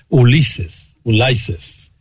[0.10, 1.92] Ulises, Ulises.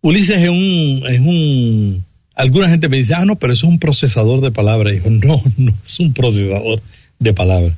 [0.00, 2.04] Ulises es un, es un,
[2.34, 4.94] alguna gente me dice, ah, no, pero es un procesador de palabras.
[4.94, 6.80] Digo, no, no es un procesador
[7.18, 7.76] de palabras.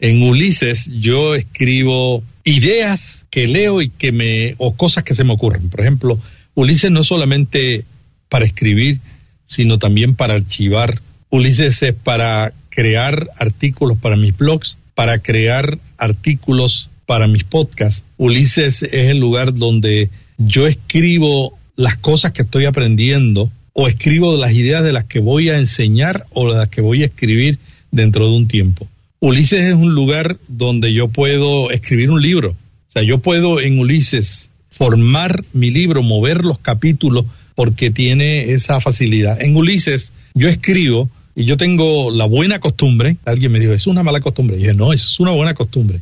[0.00, 5.32] En Ulises yo escribo ideas que leo y que me, o cosas que se me
[5.32, 5.68] ocurren.
[5.68, 6.18] Por ejemplo,
[6.54, 7.84] Ulises no solamente
[8.28, 9.00] para escribir,
[9.46, 11.00] sino también para archivar.
[11.30, 18.04] Ulises es para crear artículos para mis blogs, para crear artículos para mis podcasts.
[18.18, 24.52] Ulises es el lugar donde yo escribo las cosas que estoy aprendiendo o escribo las
[24.52, 27.58] ideas de las que voy a enseñar o las que voy a escribir
[27.90, 28.88] dentro de un tiempo.
[29.20, 32.50] Ulises es un lugar donde yo puedo escribir un libro.
[32.50, 37.24] O sea, yo puedo en Ulises formar mi libro, mover los capítulos,
[37.56, 39.40] porque tiene esa facilidad.
[39.42, 44.04] En Ulises yo escribo y yo tengo la buena costumbre, alguien me dijo, es una
[44.04, 44.56] mala costumbre.
[44.56, 46.00] Y dije, no, es una buena costumbre.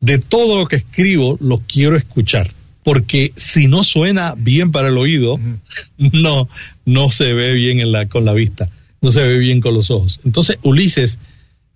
[0.00, 2.52] De todo lo que escribo, lo quiero escuchar.
[2.84, 5.40] Porque si no suena bien para el oído,
[5.98, 6.48] no,
[6.84, 8.68] no se ve bien en la, con la vista,
[9.00, 10.20] no se ve bien con los ojos.
[10.24, 11.18] Entonces, Ulises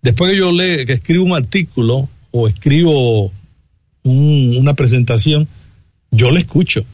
[0.02, 3.32] Después que yo le, que escribo un artículo o escribo
[4.04, 5.48] una presentación,
[6.10, 6.84] yo le escucho,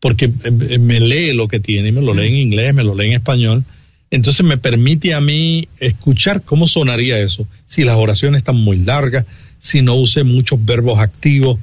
[0.00, 3.06] porque eh, me lee lo que tiene, me lo lee en inglés, me lo lee
[3.06, 3.64] en español,
[4.10, 9.24] entonces me permite a mí escuchar cómo sonaría eso, si las oraciones están muy largas,
[9.60, 11.58] si no use muchos verbos activos.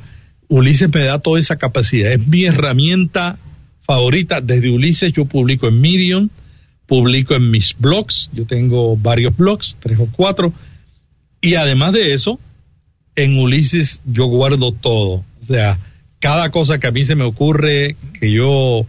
[0.48, 3.38] Ulises me da toda esa capacidad, es mi herramienta
[3.86, 4.40] favorita.
[4.40, 6.30] Desde Ulises yo publico en Medium,
[6.88, 10.54] publico en mis blogs, yo tengo varios blogs, tres o cuatro,
[11.42, 12.40] y además de eso,
[13.16, 15.24] en Ulises yo guardo todo.
[15.42, 15.78] O sea,
[16.20, 18.86] cada cosa que a mí se me ocurre que yo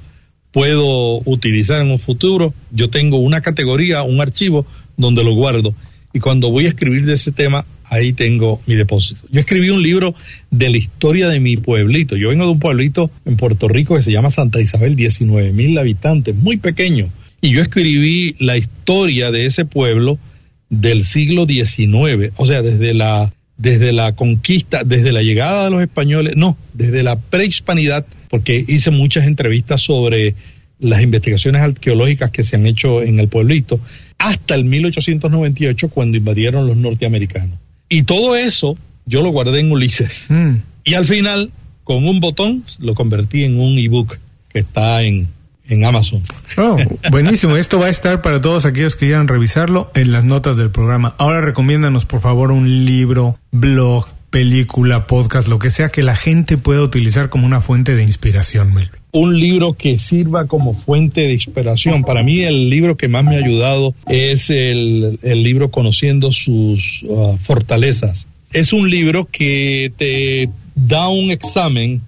[0.52, 4.64] puedo utilizar en un futuro, yo tengo una categoría, un archivo
[4.96, 5.74] donde lo guardo.
[6.12, 9.20] Y cuando voy a escribir de ese tema, ahí tengo mi depósito.
[9.30, 10.14] Yo escribí un libro
[10.50, 12.16] de la historia de mi pueblito.
[12.16, 15.76] Yo vengo de un pueblito en Puerto Rico que se llama Santa Isabel, 19 mil
[15.78, 17.10] habitantes, muy pequeño.
[17.40, 20.18] Y yo escribí la historia de ese pueblo
[20.70, 25.82] del siglo XIX, o sea, desde la, desde la conquista, desde la llegada de los
[25.82, 30.34] españoles, no, desde la prehispanidad, porque hice muchas entrevistas sobre
[30.80, 33.80] las investigaciones arqueológicas que se han hecho en el pueblito,
[34.18, 37.58] hasta el 1898 cuando invadieron los norteamericanos.
[37.88, 38.76] Y todo eso
[39.06, 40.26] yo lo guardé en Ulises.
[40.28, 40.56] Mm.
[40.84, 41.50] Y al final,
[41.84, 44.18] con un botón, lo convertí en un ebook
[44.52, 45.28] que está en,
[45.68, 46.22] en Amazon.
[46.56, 46.76] Oh,
[47.10, 47.56] buenísimo.
[47.56, 51.14] Esto va a estar para todos aquellos que quieran revisarlo en las notas del programa.
[51.18, 56.56] Ahora recomiéndanos, por favor, un libro, blog, película, podcast, lo que sea que la gente
[56.56, 58.74] pueda utilizar como una fuente de inspiración,
[59.12, 62.02] Un libro que sirva como fuente de inspiración.
[62.02, 67.36] Para mí el libro que más me ha ayudado es el, libro Conociendo sus uh,
[67.38, 68.26] fortalezas.
[68.52, 72.02] Es un libro que te da un examen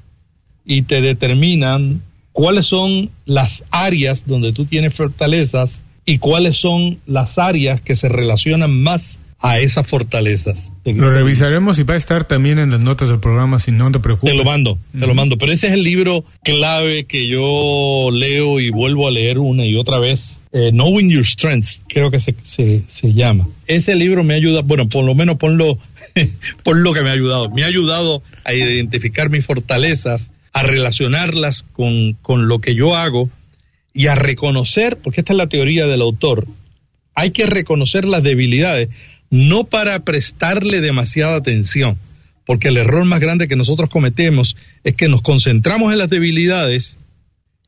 [0.64, 2.02] y te determinan
[2.32, 8.08] cuáles son las áreas donde tú tienes fortalezas y cuáles son las áreas que se
[8.08, 10.72] relacionan más a esas fortalezas.
[10.84, 13.98] Lo revisaremos y va a estar también en las notas del programa, si no te
[13.98, 14.32] preocupes.
[14.32, 15.38] Te lo mando, te lo mando.
[15.38, 19.76] Pero ese es el libro clave que yo leo y vuelvo a leer una y
[19.76, 20.38] otra vez.
[20.52, 23.48] Eh, Knowing Your Strengths, creo que se, se, se, llama.
[23.66, 25.78] Ese libro me ayuda, bueno, por lo menos ponlo,
[26.62, 27.48] por lo que me ha ayudado.
[27.48, 33.30] Me ha ayudado a identificar mis fortalezas, a relacionarlas con, con lo que yo hago
[33.92, 36.46] y a reconocer, porque esta es la teoría del autor,
[37.14, 38.88] hay que reconocer las debilidades
[39.30, 41.98] no para prestarle demasiada atención,
[42.44, 46.98] porque el error más grande que nosotros cometemos es que nos concentramos en las debilidades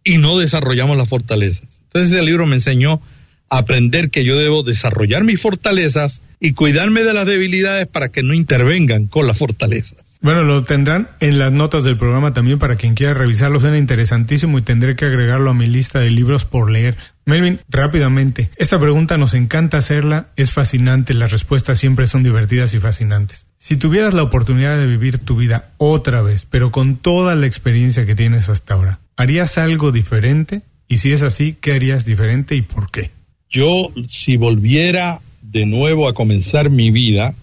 [0.05, 1.69] y no desarrollamos las fortalezas.
[1.85, 3.01] Entonces ese libro me enseñó
[3.49, 8.23] a aprender que yo debo desarrollar mis fortalezas y cuidarme de las debilidades para que
[8.23, 10.12] no intervengan con las fortalezas.
[10.23, 13.59] Bueno, lo tendrán en las notas del programa también para quien quiera revisarlo.
[13.59, 16.97] Suena interesantísimo y tendré que agregarlo a mi lista de libros por leer.
[17.25, 22.79] Melvin, rápidamente, esta pregunta nos encanta hacerla, es fascinante, las respuestas siempre son divertidas y
[22.79, 23.49] fascinantes.
[23.59, 28.07] Si tuvieras la oportunidad de vivir tu vida otra vez, pero con toda la experiencia
[28.07, 30.63] que tienes hasta ahora, ¿harías algo diferente?
[30.87, 33.11] Y si es así, ¿qué harías diferente y por qué?
[33.51, 37.35] Yo, si volviera de nuevo a comenzar mi vida,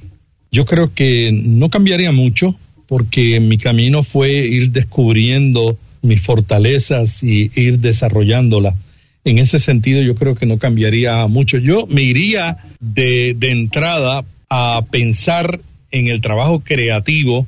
[0.50, 2.56] yo creo que no cambiaría mucho,
[2.90, 8.74] porque mi camino fue ir descubriendo mis fortalezas y ir desarrollándolas.
[9.24, 11.60] En ese sentido yo creo que no cambiaría mucho.
[11.60, 15.60] Yo me iría de, de entrada a pensar
[15.92, 17.46] en el trabajo creativo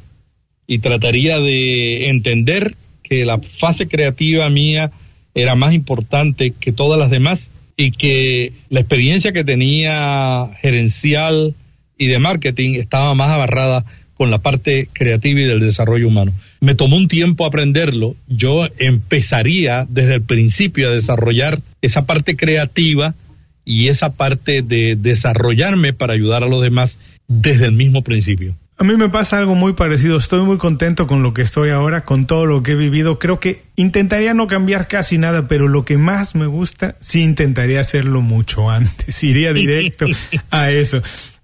[0.67, 4.91] y trataría de entender que la fase creativa mía
[5.33, 11.55] era más importante que todas las demás y que la experiencia que tenía gerencial
[11.97, 13.85] y de marketing estaba más abarrada
[14.21, 16.31] con la parte creativa y del desarrollo humano.
[16.59, 18.15] Me tomó un tiempo aprenderlo.
[18.27, 23.15] Yo empezaría desde el principio a desarrollar esa parte creativa
[23.65, 28.55] y esa parte de desarrollarme para ayudar a los demás desde el mismo principio.
[28.77, 30.17] A mí me pasa algo muy parecido.
[30.17, 33.17] Estoy muy contento con lo que estoy ahora, con todo lo que he vivido.
[33.17, 37.79] Creo que intentaría no cambiar casi nada, pero lo que más me gusta, sí intentaría
[37.79, 39.23] hacerlo mucho antes.
[39.23, 40.05] Iría directo
[40.51, 41.01] a eso.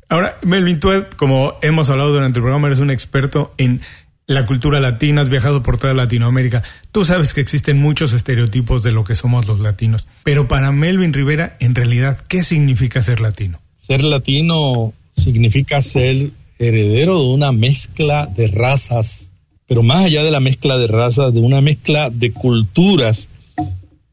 [0.09, 3.81] Ahora, Melvin, tú, como hemos hablado durante el programa, eres un experto en
[4.25, 6.63] la cultura latina, has viajado por toda Latinoamérica.
[6.91, 10.07] Tú sabes que existen muchos estereotipos de lo que somos los latinos.
[10.23, 13.59] Pero para Melvin Rivera, en realidad, ¿qué significa ser latino?
[13.79, 19.29] Ser latino significa ser heredero de una mezcla de razas,
[19.67, 23.29] pero más allá de la mezcla de razas, de una mezcla de culturas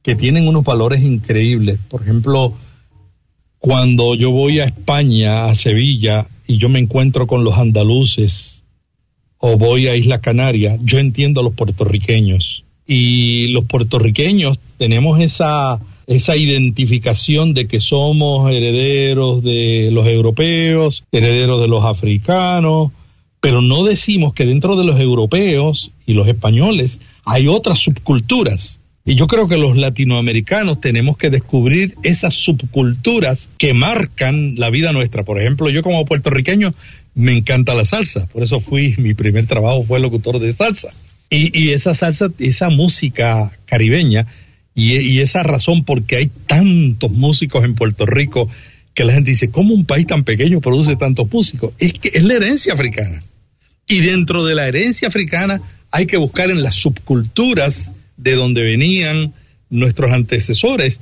[0.02, 1.80] que tienen unos valores increíbles.
[1.88, 2.54] Por ejemplo,
[3.64, 8.62] cuando yo voy a España, a Sevilla, y yo me encuentro con los andaluces,
[9.38, 12.62] o voy a Isla Canaria, yo entiendo a los puertorriqueños.
[12.86, 21.62] Y los puertorriqueños tenemos esa, esa identificación de que somos herederos de los europeos, herederos
[21.62, 22.92] de los africanos,
[23.40, 28.78] pero no decimos que dentro de los europeos y los españoles hay otras subculturas.
[29.06, 34.92] Y yo creo que los latinoamericanos tenemos que descubrir esas subculturas que marcan la vida
[34.92, 35.24] nuestra.
[35.24, 36.74] Por ejemplo, yo como puertorriqueño
[37.14, 40.88] me encanta la salsa, por eso fui, mi primer trabajo fue locutor de salsa.
[41.30, 44.26] Y, esa salsa, esa música caribeña,
[44.74, 48.48] y, esa razón porque hay tantos músicos en Puerto Rico
[48.94, 51.72] que la gente dice, ¿cómo un país tan pequeño produce tantos músicos?
[51.78, 53.20] Es que es la herencia africana.
[53.88, 59.34] Y dentro de la herencia africana hay que buscar en las subculturas de donde venían
[59.70, 61.00] nuestros antecesores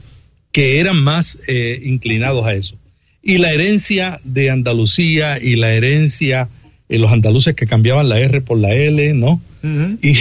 [0.50, 2.76] que eran más eh, inclinados a eso.
[3.22, 6.48] Y la herencia de Andalucía y la herencia
[6.88, 9.40] de los andaluces que cambiaban la R por la L, ¿no?
[10.02, 10.16] y,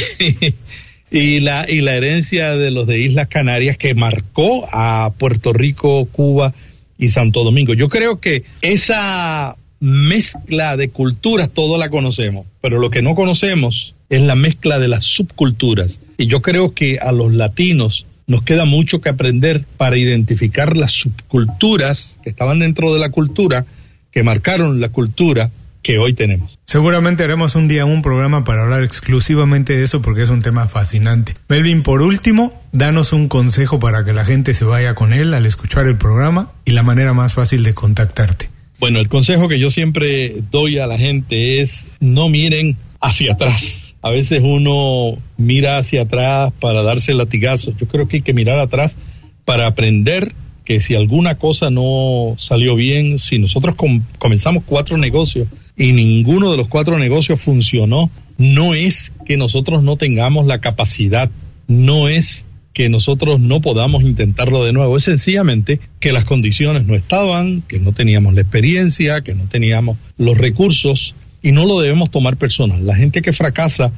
[1.12, 6.06] y, la, y la herencia de los de Islas Canarias que marcó a Puerto Rico,
[6.06, 6.54] Cuba
[6.98, 7.74] y Santo Domingo.
[7.74, 13.96] Yo creo que esa mezcla de culturas todos la conocemos, pero lo que no conocemos
[14.10, 16.00] es la mezcla de las subculturas.
[16.22, 20.92] Y yo creo que a los latinos nos queda mucho que aprender para identificar las
[20.92, 23.66] subculturas que estaban dentro de la cultura,
[24.12, 25.50] que marcaron la cultura
[25.82, 26.60] que hoy tenemos.
[26.66, 30.68] Seguramente haremos un día un programa para hablar exclusivamente de eso porque es un tema
[30.68, 31.34] fascinante.
[31.50, 35.48] Melvin, por último, danos un consejo para que la gente se vaya con él al
[35.48, 38.48] escuchar el programa y la manera más fácil de contactarte.
[38.80, 43.91] Bueno, el consejo que yo siempre doy a la gente es no miren hacia atrás.
[44.02, 47.76] A veces uno mira hacia atrás para darse latigazos.
[47.78, 48.98] Yo creo que hay que mirar atrás
[49.46, 50.34] para aprender
[50.66, 53.76] que si alguna cosa no salió bien, si nosotros
[54.18, 59.98] comenzamos cuatro negocios y ninguno de los cuatro negocios funcionó, no es que nosotros no
[59.98, 61.30] tengamos la capacidad,
[61.68, 64.98] no es que nosotros no podamos intentarlo de nuevo.
[64.98, 69.98] Es sencillamente que las condiciones no estaban, que no teníamos la experiencia, que no teníamos
[70.18, 72.86] los recursos y no lo debemos tomar personal.
[72.86, 73.92] La gente que fracasa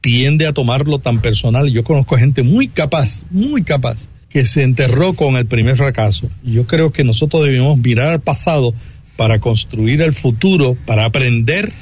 [0.00, 1.70] tiende a tomarlo tan personal.
[1.70, 6.28] Yo conozco gente muy capaz, muy capaz, que se enterró con el primer fracaso.
[6.44, 8.74] Yo creo que nosotros debemos mirar al pasado
[9.16, 11.72] para construir el futuro, para aprender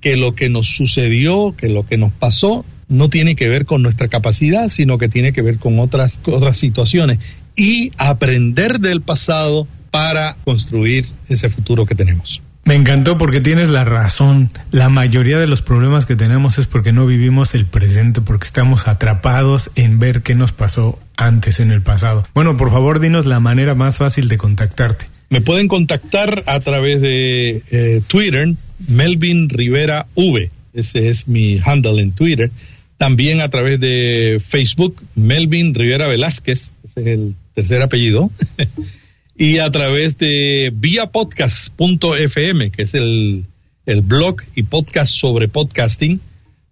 [0.00, 3.82] que lo que nos sucedió, que lo que nos pasó, no tiene que ver con
[3.82, 7.18] nuestra capacidad, sino que tiene que ver con otras, otras situaciones.
[7.56, 12.42] Y aprender del pasado para construir ese futuro que tenemos.
[12.70, 14.48] Me encantó porque tienes la razón.
[14.70, 18.86] La mayoría de los problemas que tenemos es porque no vivimos el presente, porque estamos
[18.86, 22.24] atrapados en ver qué nos pasó antes en el pasado.
[22.32, 25.06] Bueno, por favor, dinos la manera más fácil de contactarte.
[25.30, 28.54] Me pueden contactar a través de eh, Twitter,
[28.86, 30.52] Melvin Rivera V.
[30.72, 32.52] Ese es mi handle en Twitter.
[32.98, 38.30] También a través de Facebook, Melvin Rivera Velázquez, ese es el tercer apellido.
[39.40, 43.46] y a través de viapodcast.fm, que es el,
[43.86, 46.20] el blog y podcast sobre podcasting.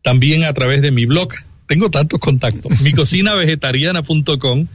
[0.03, 1.31] También a través de mi blog.
[1.66, 2.79] Tengo tantos contactos.
[2.83, 4.66] mi vegetariana.com,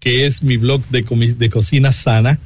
[0.00, 1.04] que es mi blog de,
[1.38, 2.40] de cocina sana.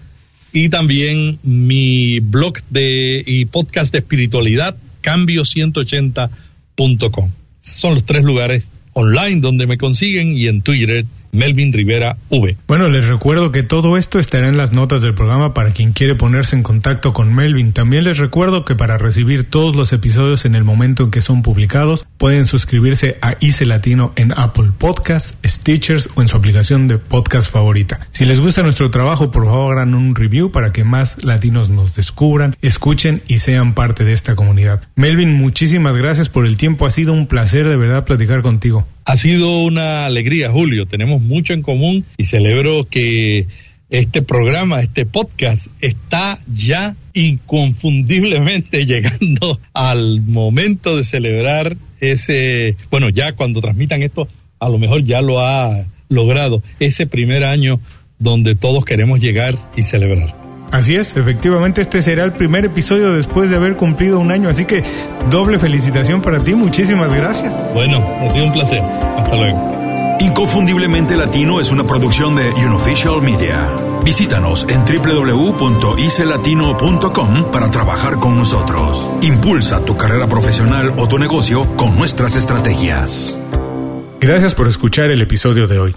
[0.53, 7.33] Y también mi blog de y podcast de espiritualidad, cambio180.com.
[7.63, 12.57] Son los tres lugares online donde me consiguen y en Twitter Melvin Rivera V.
[12.67, 16.15] Bueno, les recuerdo que todo esto estará en las notas del programa para quien quiere
[16.15, 17.73] ponerse en contacto con Melvin.
[17.73, 21.43] También les recuerdo que para recibir todos los episodios en el momento en que son
[21.43, 26.99] publicados, pueden suscribirse a ICE Latino en Apple Podcasts, Stitchers o en su aplicación de
[26.99, 28.01] podcast favorita.
[28.11, 31.95] Si les gusta nuestro trabajo, por favor hagan un review para que más latinos nos
[31.95, 34.83] descubran, escuchen y sean parte de esta comunidad.
[34.97, 36.87] Melvin, muchísimas gracias por el tiempo.
[36.87, 38.87] Ha sido un placer de verdad platicar contigo.
[39.11, 40.87] Ha sido una alegría, Julio.
[40.87, 43.49] Tenemos mucho en común y celebro que
[43.91, 53.33] este programa, este podcast, está ya inconfundiblemente llegando al momento de celebrar ese, bueno, ya
[53.33, 54.29] cuando transmitan esto,
[54.61, 57.81] a lo mejor ya lo ha logrado, ese primer año
[58.21, 60.40] donde todos queremos llegar y celebrar.
[60.71, 64.65] Así es, efectivamente este será el primer episodio después de haber cumplido un año, así
[64.65, 64.85] que
[65.29, 67.53] doble felicitación para ti, muchísimas gracias.
[67.75, 68.81] Bueno, ha sido un placer.
[68.81, 70.17] Hasta luego.
[70.21, 73.67] Inconfundiblemente Latino es una producción de Unofficial Media.
[74.05, 79.09] Visítanos en www.icelatino.com para trabajar con nosotros.
[79.23, 83.39] Impulsa tu carrera profesional o tu negocio con nuestras estrategias.
[84.21, 85.97] Gracias por escuchar el episodio de hoy.